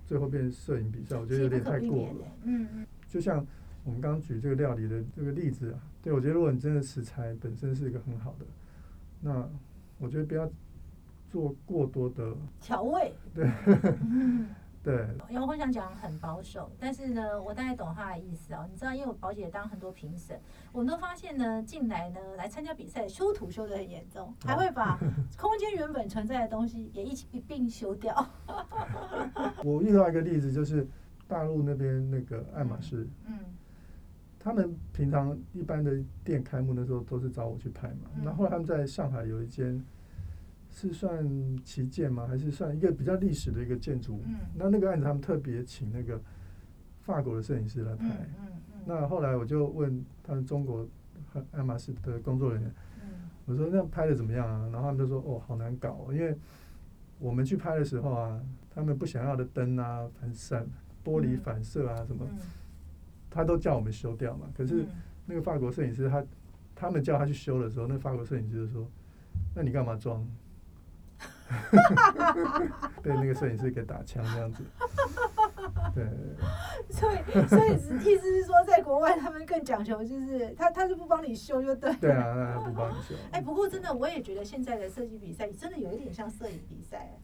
[0.06, 2.28] 最后变摄影比赛，我觉得有点太过了。
[2.44, 2.88] 嗯嗯。
[3.08, 3.46] 就像
[3.84, 8.46] 我们刚刚举这个料理的这个例子啊，对我觉得如果你真的食材本身是一个很好的，
[9.22, 9.50] 那
[10.00, 10.50] 我觉得不要
[11.30, 13.14] 做过多的调味。
[13.34, 13.50] 对。
[14.84, 18.68] 对，因为我想讲很保守，但是呢，我大概懂他的意思哦。
[18.70, 20.38] 你知道，因为我宝姐当很多评审，
[20.74, 25.00] 我们都发现呢，进来呢来参加比赛，修图修的很严重，还会把
[25.40, 28.14] 空间原本存在的东西也一起一并修掉。
[29.64, 30.86] 我遇到一个例子，就是
[31.30, 33.40] 大陆那边那个爱马仕，嗯，
[34.38, 39.82] 他们平常一般的店开幕的时候都是找我去拍嘛，然后他们在上海有一间。
[40.74, 41.24] 是算
[41.64, 42.26] 旗舰吗？
[42.28, 44.20] 还是算一个比较历史的一个建筑？
[44.26, 46.20] 嗯，那那个案子他们特别请那个
[47.02, 48.06] 法国的摄影师来拍。
[48.08, 48.82] 嗯嗯。
[48.86, 50.86] 那后来我就问他们中国
[51.52, 52.72] 爱马仕的工作人员，
[53.04, 54.68] 嗯，我说那拍的怎么样啊？
[54.74, 56.36] 然后他们就说哦，好难搞，因为
[57.20, 60.68] 我们去拍的时候啊，他们不想要的灯啊、反闪、
[61.06, 62.28] 玻璃反射啊什么，
[63.30, 64.48] 他都叫我们修掉嘛。
[64.58, 64.86] 可是
[65.28, 66.26] 那个法国摄影师他
[66.76, 68.88] 他们叫他去修的时候，那法国摄影师就说
[69.56, 70.28] ：“那你干嘛装？”
[73.02, 74.64] 被那个摄影师给打枪这样子，
[75.96, 76.06] 对。
[76.90, 77.74] 所以，所以
[78.06, 81.94] 意思是说，在国外他们更讲求，就是他他是不帮你修就对。
[81.96, 83.16] 对啊，那不帮你修。
[83.32, 87.18] 哎，不过真的，我也觉得现在的设计比赛真的有一点像摄影比赛。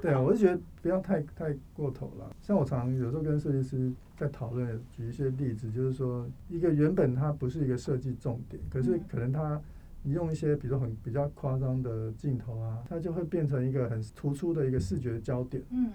[0.00, 2.30] 对啊，我是觉得不要太太过头了。
[2.40, 9.60] 像我常有时候跟设计师在讨论，举一些例子，就是说，一个原本它不是一个设计重点，可是可能它
[10.06, 15.62] 你用一些比如说很比较夸张的镜头啊，它就会变成一个很突出的一个视觉焦点。
[15.70, 15.90] 嗯。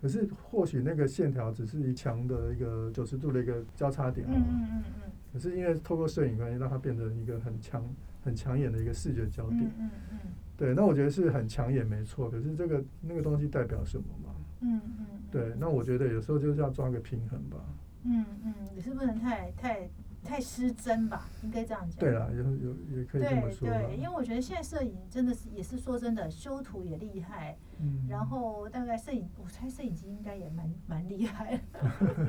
[0.00, 4.26] 可是或许那个线条只是一墙的一个九十度的一个交叉点。
[4.26, 5.10] 嗯嗯嗯嗯。
[5.32, 7.84] 可是因为透过摄影关系，让它变成一个很强、
[8.24, 9.62] 很抢眼的一个视觉焦点。
[9.62, 10.18] 嗯嗯嗯。
[10.56, 12.30] 对，那我觉得是很抢眼，没错。
[12.30, 14.34] 可是这个那个东西代表什么嘛？
[14.60, 15.06] 嗯嗯。
[15.30, 17.58] 对，那我觉得有时候就是要抓个平衡吧。
[18.04, 19.88] 嗯嗯，你是不能太太。
[20.26, 21.98] 太失真吧，应该这样讲。
[21.98, 23.68] 对了，有有也可以这么说。
[23.68, 27.56] 对对，因为我觉得现在摄影真的是也是说真的，修图也厉害。
[27.78, 28.06] 嗯。
[28.08, 31.58] 然后大概摄影，我猜摄影机应该也蛮蛮厉害。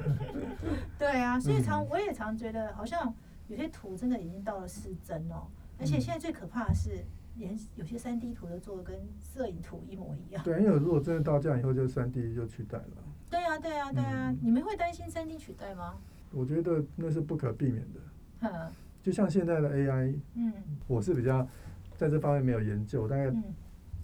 [0.97, 3.13] 对啊，所以常我也常觉得，好像
[3.47, 5.47] 有些图真的已经到了失真哦。
[5.79, 7.03] 而且现在最可怕的是，
[7.35, 10.43] 连有些三 D 图都做的跟摄影图一模一样。
[10.43, 13.03] 对，因为如果真的到这样以后，就三 D 就取代了。
[13.29, 15.97] 对啊，对啊，对啊，你们会担心三 D 取代吗？
[16.31, 20.53] 我觉得那是不可避免的，就像现在的 AI，嗯，
[20.87, 21.47] 我是比较
[21.95, 23.33] 在这方面没有研究，大概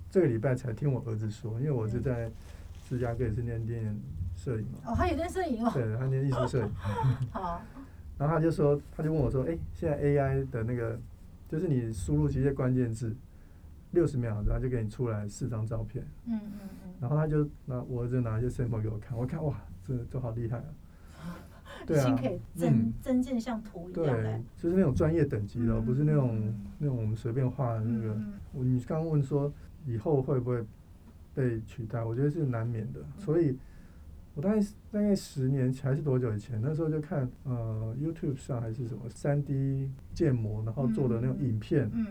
[0.10, 2.32] 这个礼拜才听我儿子说，因为我是在
[2.88, 4.02] 芝加哥也是念电影
[4.36, 6.72] 摄影嘛，哦，他也念摄影哦，对，他念艺术摄影，
[7.32, 7.62] 好，
[8.18, 11.00] 然后他就说，他就问我说，哎，现在 AI 的那个，
[11.50, 13.14] 就是你输入一些关键字，
[13.92, 19.56] 六十秒，然后就给你出来四张照片，嗯嗯嗯，然后他就拿我儿子拿一些 sample 给我看，我看哇，
[19.86, 20.66] 这这好厉害啊。
[21.88, 28.16] 已经可以真真正像图一样对，就是那种专业等级的，不是那种那种我们随便画的那个。
[28.54, 29.52] 你刚刚问说
[29.86, 30.64] 以后会不会
[31.34, 32.04] 被取代？
[32.04, 33.00] 我觉得是难免的。
[33.18, 33.58] 所以，
[34.36, 41.90] 我大概大概十年还是多久以前，那时候就看呃 YouTube 上还是什么三 D 建模，然后做的那种影片。
[41.94, 42.06] 嗯。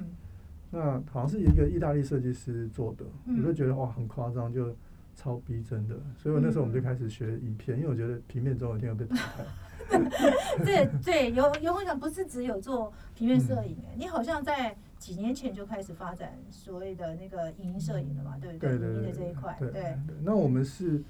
[0.74, 4.74] 那好像是一个意大利设计师做的，我就觉得哇很夸张，就
[5.14, 5.94] 超逼真的。
[6.16, 9.44] 所以我那时候我们就开始学影片，因为我觉得平面总有一天要被淘汰。
[10.64, 18.70] 对对，有有我想不是只有做平面摄影哎，你好像在几年前就开始发展所谓的那个影音摄影了嘛，对不对？
[18.70, 19.94] 影音的这一块，对。
[20.22, 21.02] 那我们是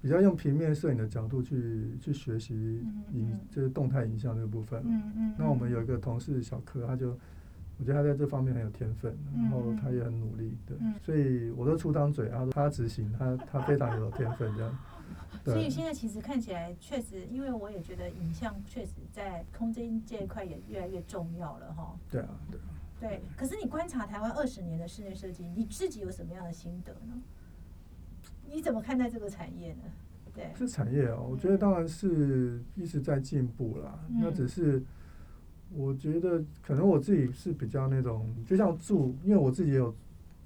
[0.00, 2.54] 比较用平面摄影的角度去去学习
[3.12, 4.80] 影，就是动态影像这个部分。
[4.86, 5.34] 嗯嗯。
[5.36, 7.18] 那我们有一个同事小柯，他就
[7.80, 10.76] 我觉得他在这方面很有天分，然后他也很努力，对。
[11.02, 14.78] 所以我都出张嘴，他说他执行，他他非常有天分这样。
[15.46, 21.98] 所以现在其实看起来确实，因为我也觉得影像确实在空间这一块也越来越重要了哈。
[22.10, 22.64] 对啊，对啊。
[23.00, 27.18] 对，可是你观察台湾二十年的室内设计，你自己有什么样的心得呢？
[28.46, 29.82] 你怎么看待这个产业呢？
[30.34, 33.98] 对，这产业哦，我觉得当然是一直在进步啦。
[34.10, 34.82] 那只是
[35.74, 39.94] 我觉得可能我自己是比较那种，就像住，因为我自己有。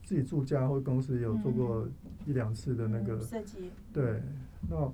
[0.07, 1.89] 自己住家或公司也有做过
[2.27, 4.21] 一两次的那个设计，对，
[4.69, 4.93] 那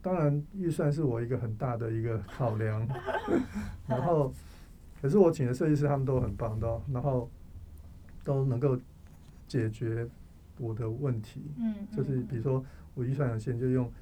[0.00, 2.88] 当然预算是我一个很大的一个考量，
[3.86, 4.32] 然后
[5.02, 7.28] 可是我请的设计师他们都很棒的，然后
[8.24, 8.74] 都能够
[9.46, 10.08] 解决
[10.56, 13.92] 我的问题，嗯，就是比如说我预算有限，就用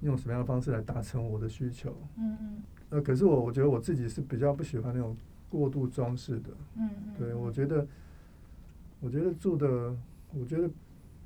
[0.00, 5.16] 用什么样的方式来达成我的需求，嗯嗯，呃，可是我我觉得我自己是比较不喜欢那种
[5.48, 7.86] 过度装饰的，嗯嗯，对我觉得。
[8.98, 9.94] 我觉得住的，
[10.32, 10.68] 我觉得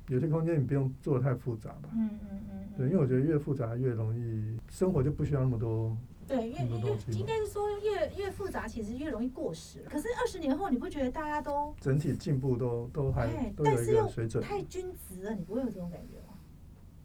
[0.09, 1.89] 有些空间你不用做的太复杂吧。
[1.93, 2.67] 嗯嗯嗯。
[2.75, 5.95] 对，因为我觉得越复杂越容易生活就不需要那么多。
[6.27, 9.79] 对，越越应该是说越越复杂，其实越容易过时。
[9.89, 14.43] 可是二十年后，你不觉得大家都整体进步都都还都有一个水准？
[14.43, 16.33] 太均值了，你不会有这种感觉吗？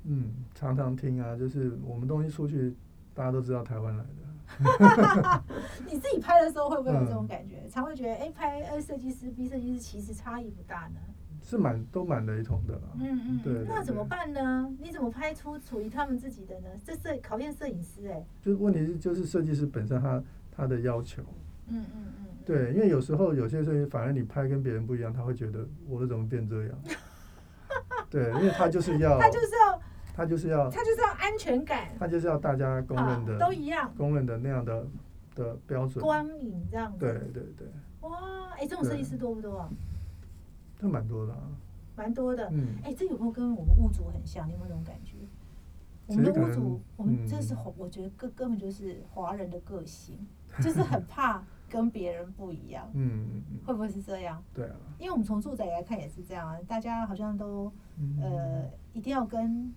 [0.03, 2.75] 嗯，常常听啊，就是我们东西出去，
[3.15, 4.26] 大家都知道台湾来的。
[5.91, 7.63] 你自己拍的时候会不会有这种感觉？
[7.71, 11.01] 常会觉得，哎，拍 A 设计师、B 设计师其实差异不大呢？
[11.43, 12.81] 是蛮都蛮雷同的。
[12.99, 13.65] 嗯嗯，对。
[13.69, 14.69] 那怎么办呢？
[14.81, 16.69] 你怎么拍出属于他们自己的呢？
[16.85, 18.25] 这摄考验摄影师哎。
[18.41, 21.23] 就是问题是，就是设计师本身他他的要求。
[21.69, 22.25] 嗯嗯嗯。
[22.45, 26.79] 对，因为有时候有些设计反而你拍跟别人不一样，他会觉得我的怎么变这样？
[28.11, 29.81] 对，因为他就是要他就是要。
[30.17, 34.87] 他就是要，他就是要安全感，他就是要大家公认的，都一样，公认的那样的
[35.35, 37.69] 的标准，光影这样子，对对对。
[38.01, 39.69] 哇，哎，这种设计师多不多啊？
[40.79, 41.41] 这蛮多的啊，
[41.97, 42.49] 蛮多的。
[42.51, 44.49] 嗯，哎，这有没有跟我们屋主很像？
[44.49, 45.17] 你有没有这种感觉？
[46.07, 50.17] 我们的屋主，我们这是我觉得根根本就是华人的个性，
[50.63, 52.89] 就是很怕跟别人不一样。
[52.95, 54.43] 嗯嗯嗯，会不会是这样？
[54.55, 57.71] 对啊，因为我们从住宅来看也是这样啊，大家好像都
[58.23, 59.75] 呃一定要跟。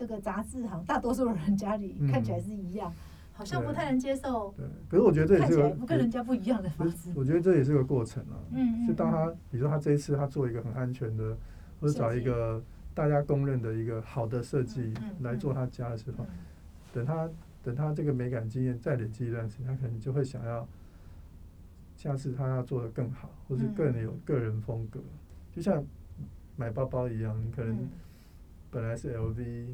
[0.00, 2.90] 这个杂志行大多数人家里看起来是一样，
[3.34, 4.50] 好像不太能接受。
[4.56, 7.12] 对，可是我觉得这也是个跟人家不一样的方式。
[7.14, 8.40] 我觉得这也是个过程啊。
[8.50, 8.88] 嗯嗯。
[8.88, 11.36] 就当他，比如说他这一次他做一个很安全的，
[11.78, 12.62] 或者找一个
[12.94, 16.24] 大家公认的一个好的设计来做他家的时候，
[16.94, 17.28] 等他
[17.62, 20.66] 等他这个美感经验再累积一段时间，他可能就会想要
[21.94, 24.98] 下次他要做的更好，或是更有个人风格。
[25.52, 25.84] 就像
[26.56, 27.86] 买包包一样，你可能
[28.70, 29.66] 本来是 LV。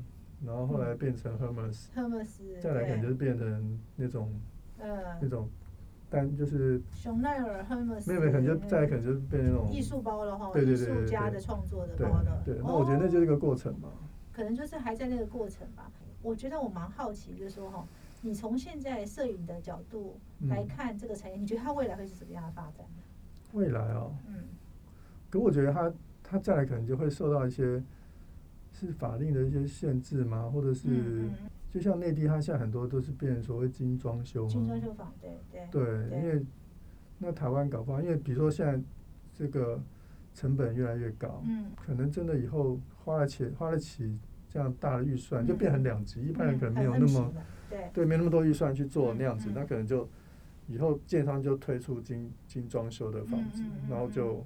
[0.44, 1.86] 然后后来变成 Hermes，
[2.60, 4.30] 再来可能就是变成那种，
[4.78, 5.48] 呃，那种，
[6.10, 12.42] 但就是熊奈尔 Hermes，没有没有，可能就再来可能就是变那种艺术包了哈，对对对，艺术家的创作的包了。
[12.44, 13.88] 对，那我觉得那就是一个过程嘛。
[14.32, 15.90] 可能就是还在那个过程吧。
[16.22, 17.86] 我觉得我蛮好奇，就是说哈，
[18.20, 20.18] 你从现在摄影的角度
[20.48, 22.84] 来看这个产业，你觉得它未来会是什么样的发展？
[23.52, 24.34] 未来哦，嗯，
[25.30, 27.82] 可我觉得它它再来可能就会受到一些。
[28.78, 30.50] 是法令的一些限制吗？
[30.50, 31.30] 或者是
[31.70, 34.46] 就像内地，它现在很多都是变所谓精装修。
[34.46, 35.66] 精装修房，对对。
[35.70, 36.44] 对，因为
[37.16, 38.78] 那台湾搞不好，因为比如说现在
[39.34, 39.80] 这个
[40.34, 44.18] 成本越来越高，嗯，可能真的以后花了钱花得起
[44.50, 46.20] 这样大的预算，就变成两级。
[46.20, 47.32] 一般人可能没有那么
[47.70, 50.06] 对对，没那么多预算去做那样子，那可能就
[50.66, 54.44] 以后建商就推出精精装修的房子，然后就。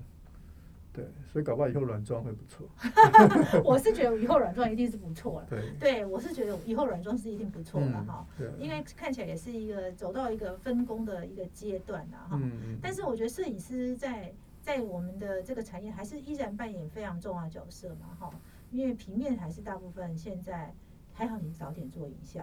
[1.00, 2.68] 对，所以搞不好以后软装会不错。
[3.64, 5.46] 我是觉得以后软装一定是不错了。
[5.48, 8.26] 对，对我是觉得以后软装是一定不错的哈。
[8.36, 12.40] 对，因为看起来也是一个走到一个分工的一个阶段了哈。
[12.82, 18.30] 但是我觉得摄影师在在我们的这个产业还是依然扮演非常重要的角色嘛哈。
[18.70, 20.72] 因为平面还是大部分现在
[21.20, 22.42] 还好，你早点做影像。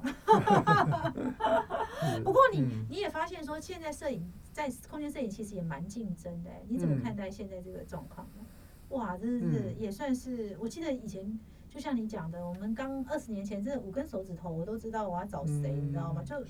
[2.24, 4.24] 不过你你也发现说，现在摄影。
[4.54, 8.44] 在空间摄影其实也蛮竞争的，你怎么看待现在这个状况呢？
[8.90, 16.24] 哇，真的是也算是，我记得以前就像你讲的，我们刚二十年前，真的五根手指头我都知道我要找谁，你知道吗？
[16.24, 16.44] 就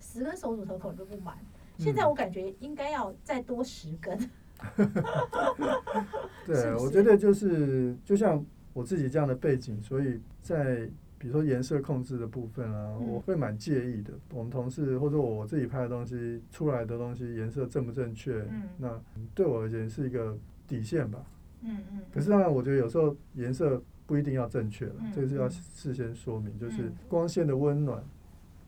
[0.00, 1.36] 十根手指头可能都不满。
[1.76, 4.30] 现在我感觉应该要再多十根。
[6.46, 10.88] 对， 我觉得就是就像我自己这样的背景，所以在。
[11.22, 14.12] 比如说颜色控制的部分啊，我会蛮介意的。
[14.32, 18.44] 我们同事或者我自己拍的东西出来的东西颜色正不正确？
[18.76, 19.00] 那
[19.32, 21.24] 对我而言是一个底线吧。
[21.60, 22.00] 嗯嗯。
[22.12, 28.02] 可是当然，我觉得有时候颜色不一定要正确了，这个是要事先说明，就是光线的温暖，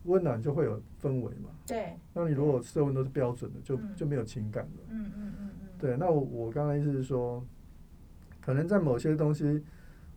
[0.04, 1.50] 温暖就会有氛围嘛。
[1.66, 1.96] 对。
[2.12, 4.82] 那你如果色温都是标准的，就就没有情感了。
[4.90, 5.68] 嗯嗯嗯嗯。
[5.76, 7.44] 对，那我我刚才意思是说，
[8.40, 9.60] 可能在某些东西。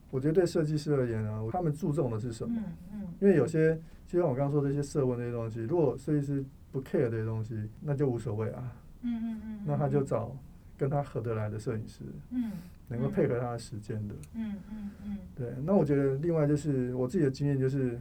[0.09, 2.55] 我觉得对设计师而言啊，他们注重的是什么？
[2.59, 3.07] 嗯嗯。
[3.19, 3.75] 因为有些，
[4.07, 8.71] 就像我刚刚说这些色温这些东西，如果设计师不 care 这些东西，那就无所谓啊。
[9.01, 9.59] 嗯嗯嗯。
[9.65, 10.35] 那他就找
[10.77, 12.03] 跟他合得来的摄影师。
[12.29, 12.51] 嗯。
[12.87, 14.15] 能够配合他的时间的。
[14.33, 15.17] 嗯嗯嗯。
[15.35, 17.99] 对，那我觉得另外就是我自己的经验就是，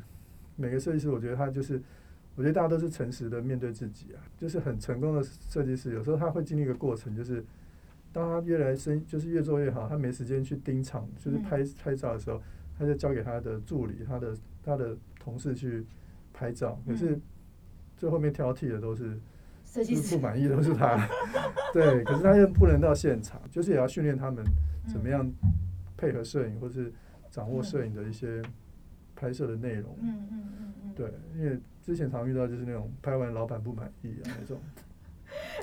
[0.54, 1.82] 每个设计师，我觉得他就是，
[2.36, 4.22] 我觉得大家都是诚实的面对自己啊。
[4.38, 7.44] 就是很成功的设计师，有时候他会经历一个过程，就是。
[8.16, 12.40] 当他越来生，就是越做越好，他没时间去盯场，就是拍拍照的时候，
[12.78, 15.84] 他就交给他的助理、他的他的同事去
[16.32, 16.80] 拍照。
[16.86, 17.20] 可是
[17.94, 19.20] 最后面挑剔的都是，
[20.10, 21.06] 不满意都是他。
[21.74, 24.42] 对，可是他又不能到现场，就是也要训练他们
[24.88, 25.30] 怎么样
[25.94, 26.90] 配合摄影，或是
[27.30, 28.40] 掌握摄影的一些
[29.14, 29.94] 拍摄的内容。
[30.00, 30.94] 嗯嗯嗯嗯。
[30.94, 34.58] 对，因为之前常遇到就是那种拍完老板不满意啊那种。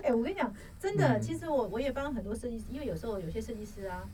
[0.02, 4.08] 哎，我跟你讲，真的，其实我我也帮很多设计师，因为有时候有些设计师啊，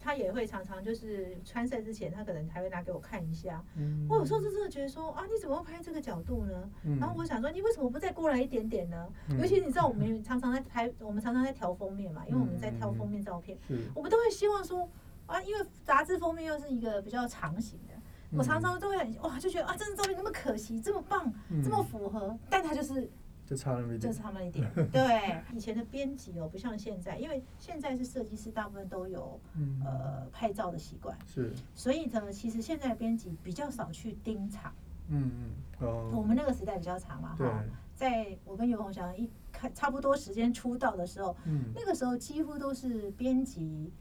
[0.00, 3.62] 他也会常常就是参赛之前，他可能还会拿给我看一下。
[3.76, 4.06] 嗯。
[4.08, 6.70] 我有时候就真的觉得说啊，你怎么会拍这个角度呢？
[6.84, 6.98] 嗯。
[6.98, 9.08] 然后我想说，你为什么不再过来一点点呢？
[9.28, 9.38] 嗯。
[9.40, 13.58] 尤其你知道，我们常常在拍，我们常常在调封面嘛，因为我们在挑封面照片。
[13.94, 14.88] 我们都会希望说
[15.26, 17.94] 啊，因为杂志封面又是一个比较长形的，
[18.38, 21.32] 我常常都会很哇，就觉得啊，这张照片那么可惜，这么棒，
[21.64, 23.10] 这么符合，但它就是。
[23.46, 24.68] 就差那么一点，就差那么一点。
[24.90, 29.40] 对，以前的编辑哦，不像现在，因为现在是设计师，大部分都有
[29.84, 31.16] 呃拍照的习惯。
[31.26, 31.52] 是。
[31.74, 34.74] 所以呢，其实现在的编辑比较少去盯场。
[35.08, 35.86] 嗯嗯。
[35.86, 36.10] 哦。
[36.12, 37.64] 我们那个时代比较长嘛，哈。
[37.94, 43.92] 在我跟尤鸿祥一开差不多时间出道的时候，嗯，那个时候几乎都是编辑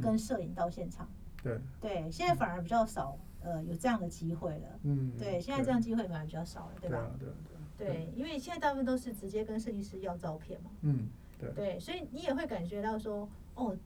[0.00, 1.08] 跟摄影到现场。
[1.42, 1.60] 对。
[1.80, 4.68] 对，现在反而比较少，呃，有这样的机会了。
[4.84, 5.12] 嗯。
[5.18, 7.10] 对，现在这样机会反而比较少了，对吧？
[7.18, 7.51] 对对。
[7.86, 10.70] 对，因为现在大部分都是直接跟设计师要照片嘛。
[10.82, 11.08] 嗯，
[11.38, 11.50] 对。
[11.52, 13.76] 对，所以你也会感觉到说，哦，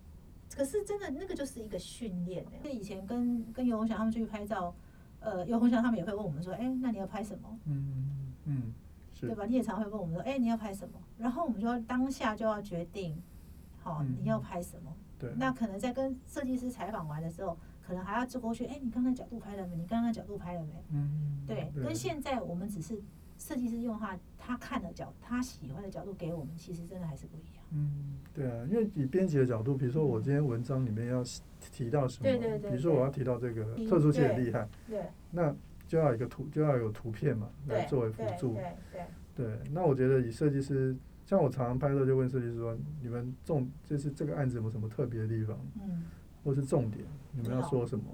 [0.54, 2.50] 可是真的那个就是一个训练呢。
[2.70, 4.74] 以前跟跟尤鸿祥他们出去拍照，
[5.20, 7.58] 呃，尤鸿祥他们也会问我们说，哎，那你要拍什么？
[7.64, 8.72] 嗯嗯，
[9.20, 9.44] 对吧？
[9.46, 10.98] 你也常会问我们说，哎，你要拍什么？
[11.18, 13.16] 然后我们就要当下就要决定，
[13.82, 14.94] 好，你要拍什么？
[15.18, 15.32] 对。
[15.36, 17.56] 那可能在跟设计师采访完的时候。
[17.86, 19.76] 可能还要走过去，哎，你刚才角度拍了没？
[19.76, 20.72] 你刚刚角度拍了没？
[20.90, 23.00] 嗯，对，跟现在我们只是
[23.38, 27.64] 设计师用他他看的角，他喜欢的角度给我们，其实真的还是不一样。
[27.72, 31.22] 嗯，对啊，因为以编辑的角度，比如说我今天文章里面要
[31.72, 35.54] 提到什么，对对对，比如说我要提到这个特殊器很厉害，对，那
[35.86, 39.02] 就要一个图，就要有图片嘛，来作为辅助，对对
[39.34, 39.58] 对。
[39.72, 46.04] 那我觉得以设计师，像我常常拍摄就问设计师说，你们重就是这个案子有什么特别的地方，嗯，
[46.44, 48.04] 或是重点，你们要说什么？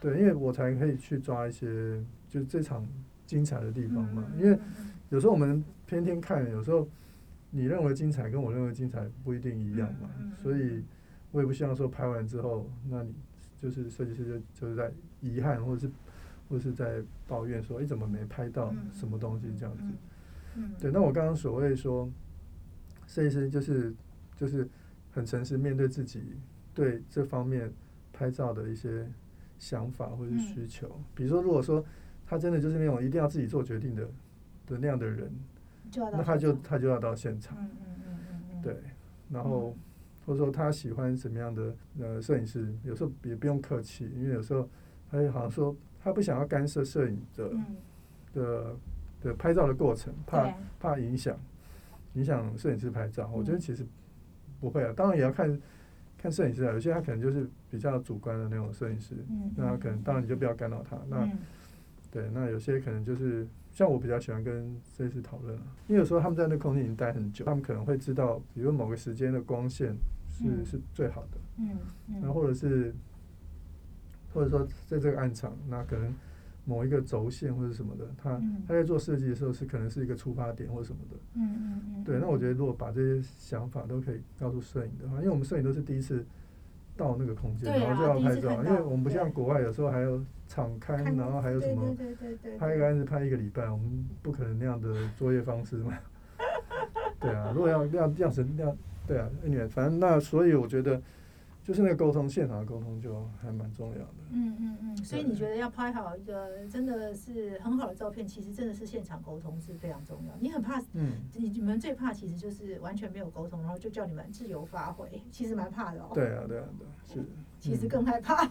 [0.00, 1.66] 对，因为我才可以去抓一些，
[2.28, 2.86] 就是这场
[3.26, 4.24] 精彩的地方嘛。
[4.38, 4.58] 因为
[5.10, 6.88] 有时候我们天天看，有时候
[7.50, 10.10] 你认为精彩，跟我认为精彩不一定一样嘛。
[10.36, 10.82] 所以
[11.30, 13.14] 我也不希望说拍完之后，那你
[13.60, 15.92] 就是设计师就就是在遗憾，或者是
[16.48, 19.84] 或者是在抱怨说，哎，怎么没拍到什么东西这样子？
[20.78, 22.10] 对，那我刚刚所谓说，
[23.06, 23.94] 设计师就是
[24.36, 24.68] 就是
[25.12, 26.22] 很诚实面对自己
[26.72, 27.72] 对这方面
[28.12, 29.06] 拍照的一些。
[29.56, 31.82] 想法或者是需求，比如说，如果说
[32.26, 34.08] 他真的就是那种一定要自己做决定的
[34.66, 35.30] 的那样的人，
[36.12, 37.56] 那他就他就要到现场。
[37.60, 38.76] 嗯嗯嗯嗯对，
[39.30, 39.76] 然后
[40.24, 44.68] 或者说他喜欢什么样的呃摄影师，有时候也不用客气，因为有时候
[45.10, 47.50] 他好像说他不想要干涉摄影的
[48.32, 48.76] 的
[49.22, 51.38] 的拍照的过程，怕怕影响
[52.14, 53.30] 影响摄影师拍照。
[53.34, 53.86] 我觉得其实
[54.60, 55.60] 不会啊，当然也要看。
[56.16, 59.14] 看摄影师啊，有些他可能就是比较主观的那种摄影师，
[59.54, 60.96] 那他可能当然你就不要干扰他。
[61.06, 61.30] 那
[62.14, 65.52] 对，那有些可能就是像我比较喜欢跟设计师讨论，
[65.88, 69.96] 因为有时候他们在那空间已经待很久，他们可能会知道，比如某个时间的光线
[70.30, 71.76] 是是最好的，嗯，
[72.22, 72.94] 那或者是
[74.32, 76.14] 或者说在这个暗场，那可能。
[76.66, 81.16] 某一个轴线或者什么的，他他在做设计的时候是可能是一个出发点或者什么的。
[81.34, 82.04] 嗯嗯嗯。
[82.04, 86.24] 对，那我觉得如果把这些想法都可以告诉摄影的话，因为我们摄影都是第一次
[86.96, 91.96] 到那个空间，然后就要拍照，因为我们不像国外有时候还有场刊，然后还有什么
[92.58, 95.92] 拍一个案子拍一个礼拜，我们不可能那样的作业方式嘛。
[97.20, 98.76] 对啊，如果要要要成那样，
[99.06, 101.00] 对啊，那反正那所以我觉得。
[101.64, 104.14] 就是那个沟通，现场的沟通就还蛮重要的。
[104.30, 110.34] 嗯嗯嗯，所以你觉得要拍好一个真的是很好的照片，其实真的是现场沟通是非常重要。
[110.38, 116.10] 你很怕，嗯，你你们最怕其实就是完全没有沟通，然后就叫你们自由发挥，其实蛮怕的哦。
[116.12, 117.26] 对啊，对啊，对，是。
[117.58, 118.46] 其实更害怕。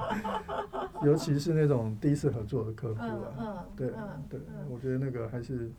[1.04, 3.90] 尤其是那种第一次合作的客户啊，嗯，对，
[4.30, 5.70] 对，我觉得那个还是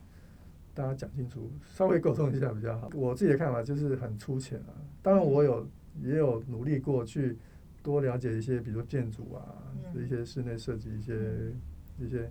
[0.75, 2.87] 大家讲清楚，稍微沟通一下比较好。
[2.93, 5.65] 我自己的看法就是很粗浅啊，当然我有。
[6.01, 7.37] 也有努力过去
[7.83, 9.43] 多了解一些，比如说建筑啊，
[9.95, 11.51] 一些室内设计一些
[11.99, 12.29] 一些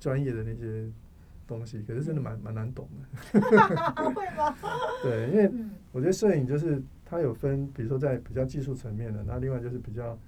[0.00, 0.90] 专业的那些
[1.46, 3.40] 东西，可是真的蛮蛮难懂的。
[4.12, 4.56] 会吗？
[5.02, 5.50] 对，因为
[5.92, 10.18] 我觉得摄影就是它有分，比如说在比较技术层面的，那另外就是比较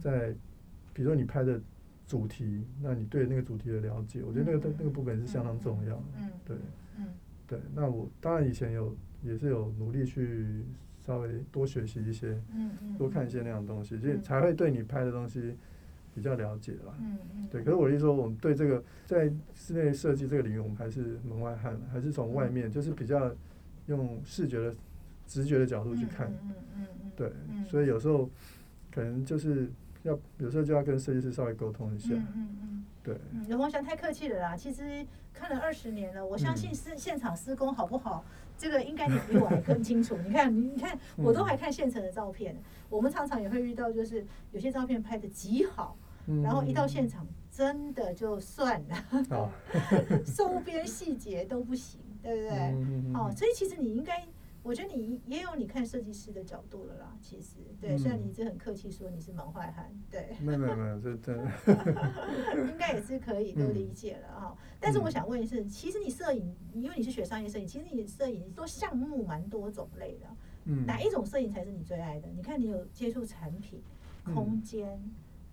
[0.00, 0.32] 在，
[0.92, 1.60] 比如说你拍的
[2.06, 6.02] 主题，那你对那个主题的了解，我觉得那个那个部分是相当重要。
[6.16, 6.56] 嗯，对，
[6.98, 7.06] 嗯，
[7.46, 7.60] 对。
[7.74, 10.64] 那我当然以前有也是有努力去。
[11.08, 15.56] 稍微多学习一些，嗯嗯，多看一些那样东西，就才会对你拍的东西
[16.14, 16.94] 比较了解了。
[17.00, 17.62] 嗯嗯，对。
[17.64, 23.34] 可是我一说，我们对这个在室内设计这个领域，我们还是门外汉，还是从外面，就是比较
[23.86, 24.74] 用视觉的、
[25.26, 26.26] 直觉的角度去看。
[26.26, 27.32] 嗯嗯嗯，对。
[27.70, 28.28] 所以有时候
[28.92, 29.66] 可能就是
[30.02, 32.12] 要，有时候就要跟设计师稍微沟通一下。
[32.12, 33.16] 嗯嗯嗯，对。
[33.46, 38.22] 刘梦祥太客气了啦，其实看了二十年了，我相信是现场施工好不好？
[38.58, 40.18] 这个应该你比我还更清楚。
[40.18, 42.54] 你看，你看， 我都还看现成的照片。
[42.90, 45.96] 我们常常也会遇到，就是有些照片拍的极好，
[46.42, 49.52] 然后一到现场，真的就算了，
[50.26, 52.58] 收边细节都不行，对不对？
[53.14, 54.26] 哦，所以其实你应该。
[54.68, 61.50] 我觉得你也有你看设计师的角度了啦，其实对，虽然你一直很客气说你是门外汉，对，没有没有没有，这真的，
[62.70, 64.54] 应该也是可以都理解了哈。
[64.78, 70.26] 但是我想问的是，其实你摄影，因为你是学商业摄影，其实你摄影做项目蛮多种类的，
[70.66, 72.28] 嗯，哪一种摄影才是你最爱的？
[72.36, 73.80] 你看你有接触产品、
[74.34, 75.00] 空间，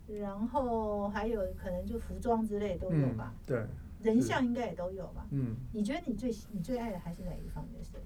[0.06, 3.32] 然后还有可能就服装之类都有吧？
[3.46, 3.64] 对，
[4.02, 5.26] 人像应该也都有吧？
[5.30, 8.05] 嗯，你觉得你最你最爱的还是哪一方面的摄影？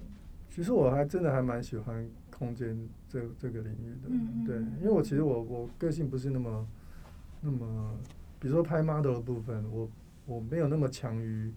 [0.60, 4.10] 其实我还真的还蛮喜欢空间这这个领域的，
[4.46, 6.68] 对，因为我其实我我个性不是那么
[7.40, 7.98] 那么，
[8.38, 9.90] 比如说拍 model 的部分，我
[10.26, 11.50] 我没有那么强于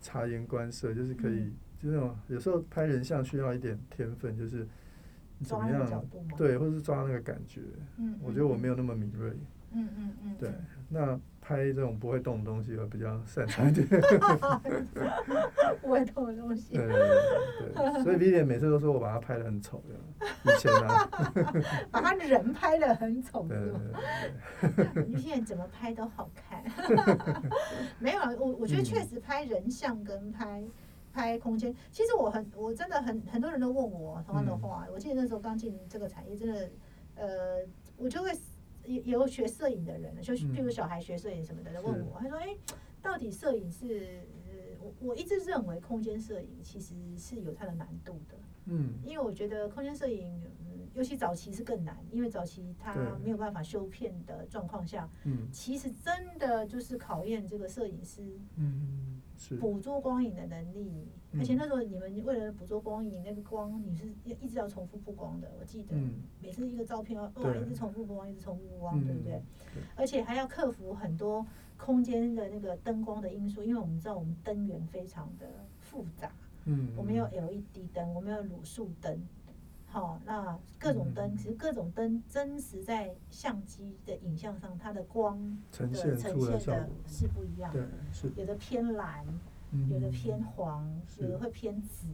[0.00, 4.66] 察言观色，就是可以就那种有时候拍人像需要一点天分，就是
[5.44, 6.04] 怎么样
[6.36, 7.60] 对，或者是抓那个感觉，
[7.98, 9.30] 嗯，我觉得我没有那么敏锐，
[9.70, 10.50] 嗯嗯嗯，对，
[10.90, 11.18] 那。
[11.42, 13.84] 拍这种不会动的东西，会比较擅长一点。
[15.82, 16.74] 不会动的东西。
[16.74, 16.96] 对对
[17.74, 19.96] 对，所以 Vivian 每次都说我把他拍的很丑的，
[20.44, 21.10] 以前啊。
[21.90, 23.48] 把他人拍的很丑。
[23.48, 23.72] 对对
[24.94, 25.04] 对。
[25.06, 26.62] Vivian 怎么拍都好看。
[27.98, 30.62] 没有，我我觉得确实拍人像跟拍
[31.12, 34.86] 拍空间，其实我很我真的很很多人都问我同样的话。
[34.92, 36.70] 我记得那时候刚进这个产业，真的
[37.16, 37.26] 呃，
[37.96, 38.30] 我就会。
[38.96, 42.56] 有有学摄影的人，就譬如小孩学摄影什么的，问我，他说：“哎，
[43.00, 44.20] 到底摄影是……
[44.80, 48.36] 我我一直认为空间摄影其实是有它的难度的。
[48.66, 50.26] 嗯，因为我觉得空间摄影，
[50.60, 59.06] 嗯，尤其早期是更难，因为早期它没有办法修片的状况下，嗯，其实真的就是考验这个摄影师，嗯。”
[59.58, 61.08] 捕捉光影的能力，
[61.38, 65.48] 而且那时候你们为了捕捉光影，那个光你是要一直要重复曝光的。
[65.60, 65.94] 我记得
[66.40, 69.40] 每次一个照片要哇一直重复曝光，一直重复曝光，对不对？
[69.94, 75.46] 而且还要克服很多空间的那个灯光的因素，因为我们知道我们灯源非常的
[75.78, 76.30] 复杂。
[76.64, 79.20] 嗯，我们有 LED 灯，我们有卤素灯。
[79.86, 85.36] 好，那各种灯，其实各种灯真实在相机的影像上，它的光
[85.72, 87.88] 呈现呈现的是不一样的，
[88.36, 89.24] 有的偏蓝，
[89.88, 92.06] 有的偏黄，有的会偏紫，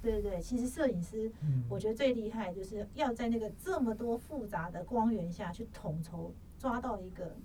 [0.00, 0.40] 对对对。
[0.40, 1.30] 其实摄影师，
[1.68, 7.36] 我觉得最厉害就是要在那个这么多复杂的光源下去统筹抓到一个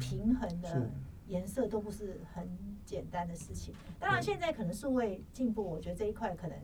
[0.00, 0.90] 平衡的
[1.26, 2.48] 颜色，都不是很
[2.84, 3.74] 简单的事情。
[3.98, 6.58] 当然，现在可能数位进步，我觉得这一块可能。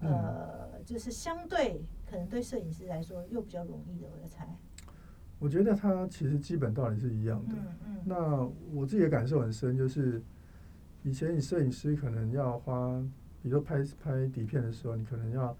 [0.00, 4.48] 呃，就是相对可能对摄影师来说又比较容易的，我在猜。
[5.40, 7.54] 我觉得它其实基本道理是一样的。
[7.56, 7.96] 嗯嗯。
[8.04, 10.22] 那我自己的感受很深，就是
[11.02, 13.02] 以前你摄影师可能要花，
[13.42, 15.56] 比如拍拍底片的时候，你可能要，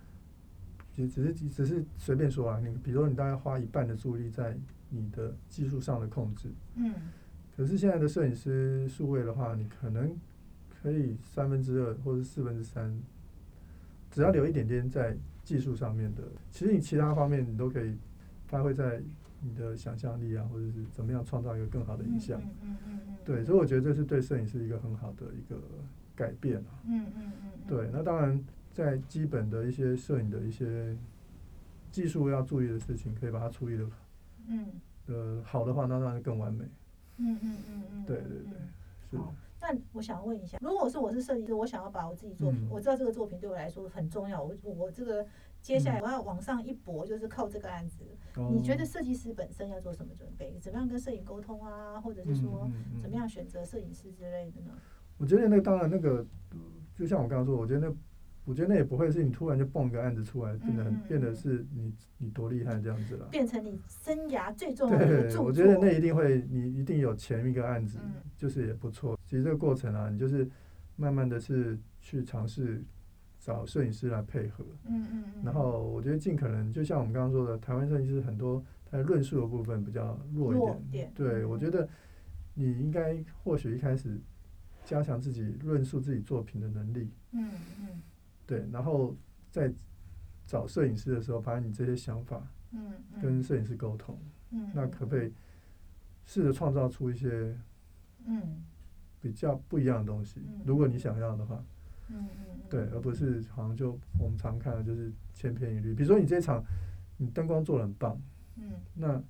[0.93, 4.57] 只只是只是随便说啊，你比如说你大概花一半的注意力在
[4.91, 6.49] 你的技术上的控制。
[6.75, 6.93] 嗯。
[7.57, 10.17] 可是现在的摄影师数位的话，你可能
[10.83, 12.97] 可以三分之二或者四分之三。
[14.11, 17.97] 只要留一点点在技术上面的，其实你其他方面你都可以
[18.47, 19.03] 发挥在
[19.41, 22.41] 你的想象力啊，或者是怎么样创造一个更好的影像。
[22.41, 25.61] 嗯嗯嗯对，所以我觉得这是对摄影师一个很好的一个
[26.17, 26.81] 改变啊。
[26.87, 27.51] 嗯嗯嗯。
[27.67, 30.97] 对，那当然在基本的一些摄影的一些
[31.91, 33.91] 技术要注意的事情，可以把它处理的，
[34.49, 34.67] 嗯，
[35.07, 36.65] 呃，好的话，那当然更完美。
[37.19, 38.05] 嗯嗯嗯嗯。
[38.07, 38.59] 对对对，
[39.11, 39.19] 是。
[39.61, 45.27] 那我想问一下，如果是我是设计师，我想要把我自己作品，我知道这个作品对我来说很重要，我我这个
[45.61, 48.05] 接下来我要往上一搏，就是靠这个案子。
[48.51, 50.59] 你觉得设计师本身要做什么准备？
[50.61, 52.01] 怎么样跟摄影沟通啊？
[52.01, 52.71] 或者是说
[53.01, 54.73] 怎么样选择摄影师之类的呢？
[55.17, 56.25] 我觉得那当然那个，
[56.95, 57.95] 就像我刚刚说，我觉得那。
[58.45, 63.27] 我觉得那也不会是你突然就蹦个案子出来，变得变得是你你多厉害这样子了。
[63.27, 67.99] 变成你生涯最重要的对，我觉得那一定会，你一定有前一个案子，
[68.39, 69.21] 就是也不错。
[69.27, 70.49] 其实这个过程啊，你就是
[70.97, 72.83] 慢慢的是去尝试
[73.49, 74.63] 找摄影师来配合。
[74.85, 75.43] 嗯嗯嗯。
[75.43, 81.11] 然后我觉得尽可能，就像我们刚刚说的，台湾摄影师很多，他论述的部分比较弱一点。
[81.15, 81.89] 对，我觉得
[82.53, 84.21] 你应该或许一开始
[84.85, 87.11] 加强自己论述自己作品的能力。
[87.33, 88.03] 嗯嗯。
[88.47, 89.17] 对，然后
[89.51, 89.73] 在
[90.47, 92.93] 找摄影师的时候，把你这些想法，嗯，
[93.23, 94.19] 跟摄影师沟通，
[94.51, 95.33] 嗯，那可不可以
[96.27, 97.57] 试着创造出一些，
[98.27, 98.63] 嗯，
[99.23, 100.43] 比较不一样的东西？
[100.67, 101.65] 如果你想要的话，嗯
[102.11, 102.27] 嗯，
[102.69, 105.95] 对，而不是好像就我们常看的就是千篇一律。
[105.95, 106.65] 比如说你这场
[107.17, 108.21] 你灯光做的很棒，
[108.57, 109.23] 嗯，那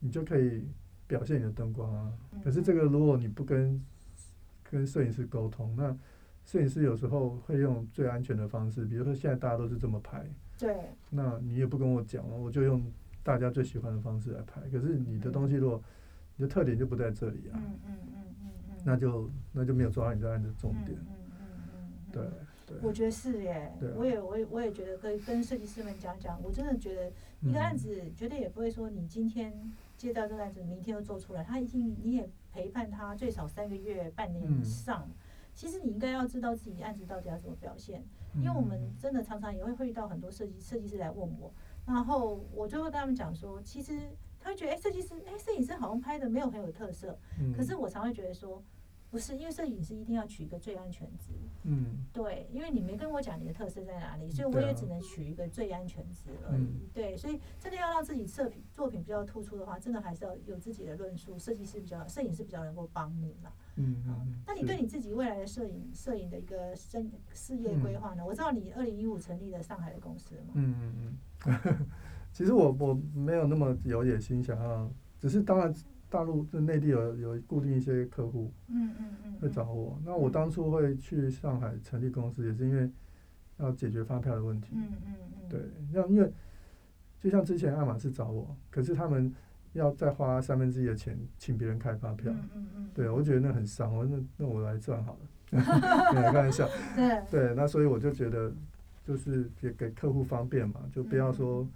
[0.00, 0.66] 你就可以
[1.06, 2.12] 表现你的灯光啊。
[2.42, 3.80] 可是这个如果你不跟
[4.70, 5.96] 跟摄影师沟通，那
[6.44, 10.24] 摄影师有时候会用最安全的方式，比如说现在大家都是这么拍，
[10.58, 10.76] 对，
[11.10, 12.84] 那你也不跟我讲，我就用
[13.22, 14.60] 大家最喜欢的方式来拍。
[14.70, 15.82] 可是你的东西如果
[16.36, 20.98] 你的特点就不在这里啊，嗯嗯嗯嗯嗯，那就那就没有抓到你的案子重点，
[22.14, 22.24] 对
[22.66, 27.12] 对，我觉得是耶，我也我也我也觉得可以跟设计师们讲讲，我真的觉得
[27.42, 29.52] 一个案子绝对也不会说你今天
[29.96, 35.06] 接到这个案子，明天就做出来，他已经你也陪伴他最少三个月、半年以上。
[35.52, 38.02] 其实你应该要知道自己案子到底要怎么表现，
[38.36, 41.52] 因为我们真的常常也会会遇到很多设计设计师来问我，
[41.86, 43.92] 然后我就会跟他们讲说，其实
[44.40, 47.16] 他会觉得哎，设计师哎，摄影师好像拍的没有很有特色，
[47.56, 48.62] 可是我常会觉得说。
[49.14, 51.30] 不是，因为摄影师一定要取一个最安全值。
[51.62, 56.88] 嗯，对，因为你没跟我讲你的特色在哪里，所以我也只能取一个最安全值而已。
[56.92, 61.38] 对，所以真的要让自己作品作品比较突出的话，真的还是要有自己的论述。
[61.38, 63.52] 设计师比较，摄影师比较能够帮你嘛。
[63.76, 64.42] 嗯嗯。
[64.44, 68.26] 那你对你自己未来的摄影摄影的一个生事业规划呢？
[68.26, 70.54] 我知道你二零一五成立了上海的公司嘛。
[70.54, 71.86] 嗯嗯嗯。
[72.34, 74.90] 其实我我没有那么有野心，想要，
[75.20, 75.72] 只是当然。
[76.14, 80.00] 大陆就内地有有固定一些客户，嗯嗯嗯，会找我。
[80.04, 82.88] 那我当初会去上海成立公司，也是因为
[83.56, 84.74] 要解决发票的问题。
[84.76, 85.12] 嗯嗯
[85.42, 85.60] 嗯，对，
[85.92, 86.32] 那因为
[87.18, 89.34] 就像之前爱马仕找我，可是他们
[89.72, 92.30] 要再花三分之一的钱请别人开发票。
[92.32, 95.18] 嗯嗯嗯，对我觉得那很伤，我那那我来赚好了。
[95.50, 96.68] 开玩笑。
[96.94, 98.52] 对对，那所以我就觉得
[99.02, 101.66] 就是也给客户方便嘛，就不要说。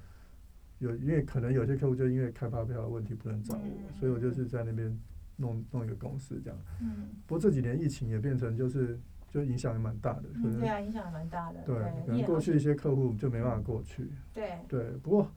[0.78, 4.96] 有，因为可能有些客户就因为开发票的问题不能找我，所以我就是在那边
[5.36, 6.58] 弄弄一个公司这样。
[6.80, 7.08] 嗯。
[7.26, 8.98] 不过这几年疫情也变成就是
[9.28, 10.24] 就影响也蛮大的。
[10.34, 11.60] 嗯，对啊，影响也蛮大的。
[11.66, 11.76] 对，
[12.06, 14.08] 可能过去一些客户就没办法过去。
[14.32, 14.58] 对。
[14.68, 15.30] 对，不过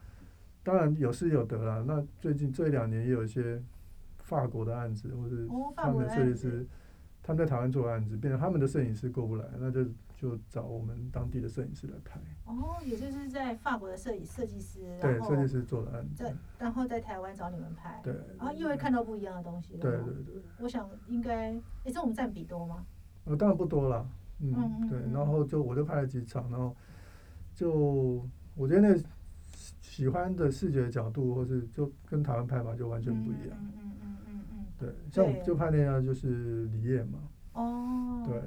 [0.64, 1.84] 当然有失有得啦。
[1.88, 3.62] 那最近这两年也有一些
[4.20, 6.66] 法国的案子，或是他们设计师，
[7.24, 9.86] 他们在台湾做案子，变成他们的摄影师过不来，那就。
[10.22, 12.20] 就找我们当地的摄影师来拍。
[12.46, 18.00] 哦，也就是在法国的摄影设计师，对设计师做的案子，然后在台湾找你们拍。
[18.04, 18.14] 对。
[18.38, 19.78] 然后因为看到不一样的东西。
[19.78, 20.44] 对对对。
[20.60, 22.86] 我想应该，哎，这种占比多吗？
[23.26, 24.08] 呃，当然不多了。
[24.38, 24.88] 嗯。
[24.88, 26.76] 对，然后就我就拍了几场，然后
[27.56, 29.04] 就我觉得那
[29.82, 33.58] 喜欢的视觉角度，或是就跟台湾拍法就完全不一样。
[33.60, 34.66] 嗯嗯嗯嗯嗯。
[34.78, 37.20] 对，像我就拍那样就是李艳嘛。
[37.54, 38.24] 哦。
[38.28, 38.40] 对。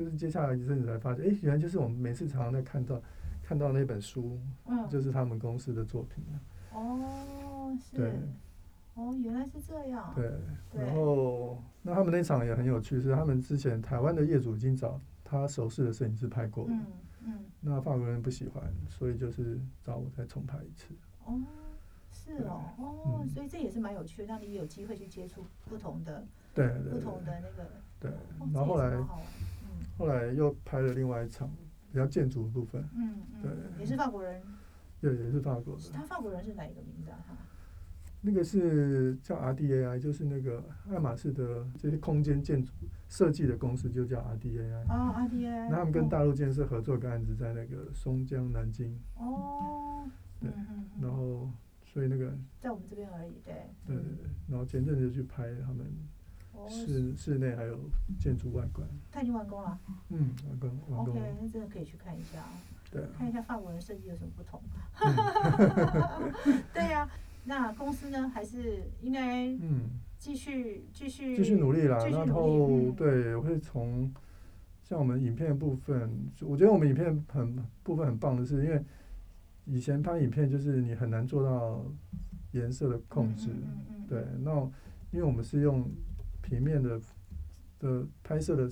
[0.00, 2.98] 就是接下来一阵子才发现，哎，原来就是我们每次常常在看到
[3.42, 6.24] 看到那本书，嗯，就是他们公司的作品
[6.72, 7.98] 哦，是。
[7.98, 8.12] 对。
[8.94, 10.10] 哦，原来是这样。
[10.16, 10.32] 对。
[10.72, 16.86] 然后，那他们那场也很有趣，是他们之前台湾的业主已经找他熟识的摄影师拍过了，嗯
[17.26, 17.38] 嗯。
[17.60, 20.94] 那法国人不喜欢，所以就是找我再重拍一次。
[21.26, 21.38] 哦，
[22.10, 26.24] 是哦，哦，所以这也是蛮有趣的，让你有机会去接触不同的，
[26.54, 27.70] 对，不同的那个。
[28.00, 28.10] 对。
[28.54, 28.96] 然后后来。
[30.00, 31.46] 后来又拍了另外一场
[31.92, 34.42] 比较建筑的部分，嗯嗯，对，也是法国人，
[34.98, 35.82] 对，也是法国的。
[35.92, 37.22] 他法国人是哪一个名字啊？
[38.22, 42.72] 那个是叫 RDAI，就是那个爱马仕的这些空间建筑
[43.08, 44.86] 设计的公司，就叫 RDAI。
[44.88, 45.68] 哦，RDAI。
[45.68, 48.98] 那他们跟大陆建设合作个案子，在那个松江南京。
[49.16, 50.08] 哦。
[50.40, 50.50] 对。
[50.98, 51.50] 然后，
[51.84, 53.54] 所以那个在我们这边而已，对。
[53.86, 55.86] 对对对，然后前阵子去拍他们。
[56.68, 57.78] 室室内还有
[58.18, 59.78] 建筑外观，他已经完工了。
[60.08, 61.14] 嗯，完工完工。
[61.14, 62.50] OK，那真的可以去看一下啊。
[62.90, 63.02] 对。
[63.16, 64.60] 看一下法国的设计有什么不同。
[66.74, 67.08] 对呀，
[67.44, 68.28] 那公司呢？
[68.28, 72.04] 还是应该嗯继续继续继续努力啦。
[72.06, 74.12] 然后对，我会从
[74.82, 76.10] 像我们影片部分，
[76.42, 78.82] 我觉得我们影片很部分很棒的是，因为
[79.64, 81.84] 以前拍影片就是你很难做到
[82.52, 83.50] 颜色的控制。
[83.50, 84.06] 嗯嗯。
[84.08, 84.52] 对，那
[85.12, 85.88] 因为我们是用。
[86.50, 87.00] 平面的
[87.78, 88.68] 的拍摄的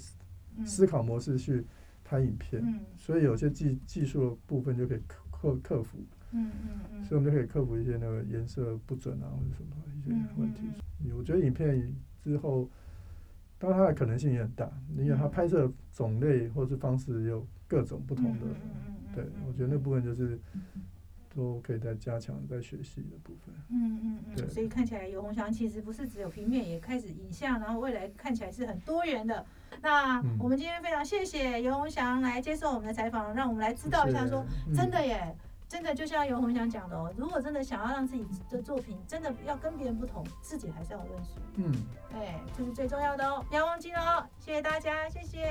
[0.66, 1.64] 思考模式去
[2.04, 2.62] 拍影片，
[2.96, 5.98] 所以有些技技术的部分就可以克克克服。
[6.32, 10.62] 嗯嗯嗯，所以我们就可以克服一些那个颜色不准啊或者什么一些问题。
[11.16, 12.68] 我觉得影片之后，
[13.58, 18.46] 当然它的可能性也很大，因为它拍摄种类或者是方式有各种不同的。
[19.14, 20.38] 对，我觉得那部分就是。
[21.38, 23.54] 都可以再加强、再学习的部分。
[23.70, 29.46] 嗯嗯嗯，所以看起来游鸿祥其实不是只有平面，也开始影像，然后未来看起来是很多元的。
[29.80, 35.32] 那我们今天非常谢谢游鸿祥来接受我们的采访，让我们来知道一下，说真的耶，
[35.68, 41.30] 真的就像游鸿祥讲的哦，如果真的想要让自己的作品真的要跟别人不同，自己还是要认识。
[41.54, 41.72] 嗯，
[42.14, 44.26] 哎，这是最重要的哦，不要忘记了哦。
[44.40, 45.48] 谢谢大家，谢谢。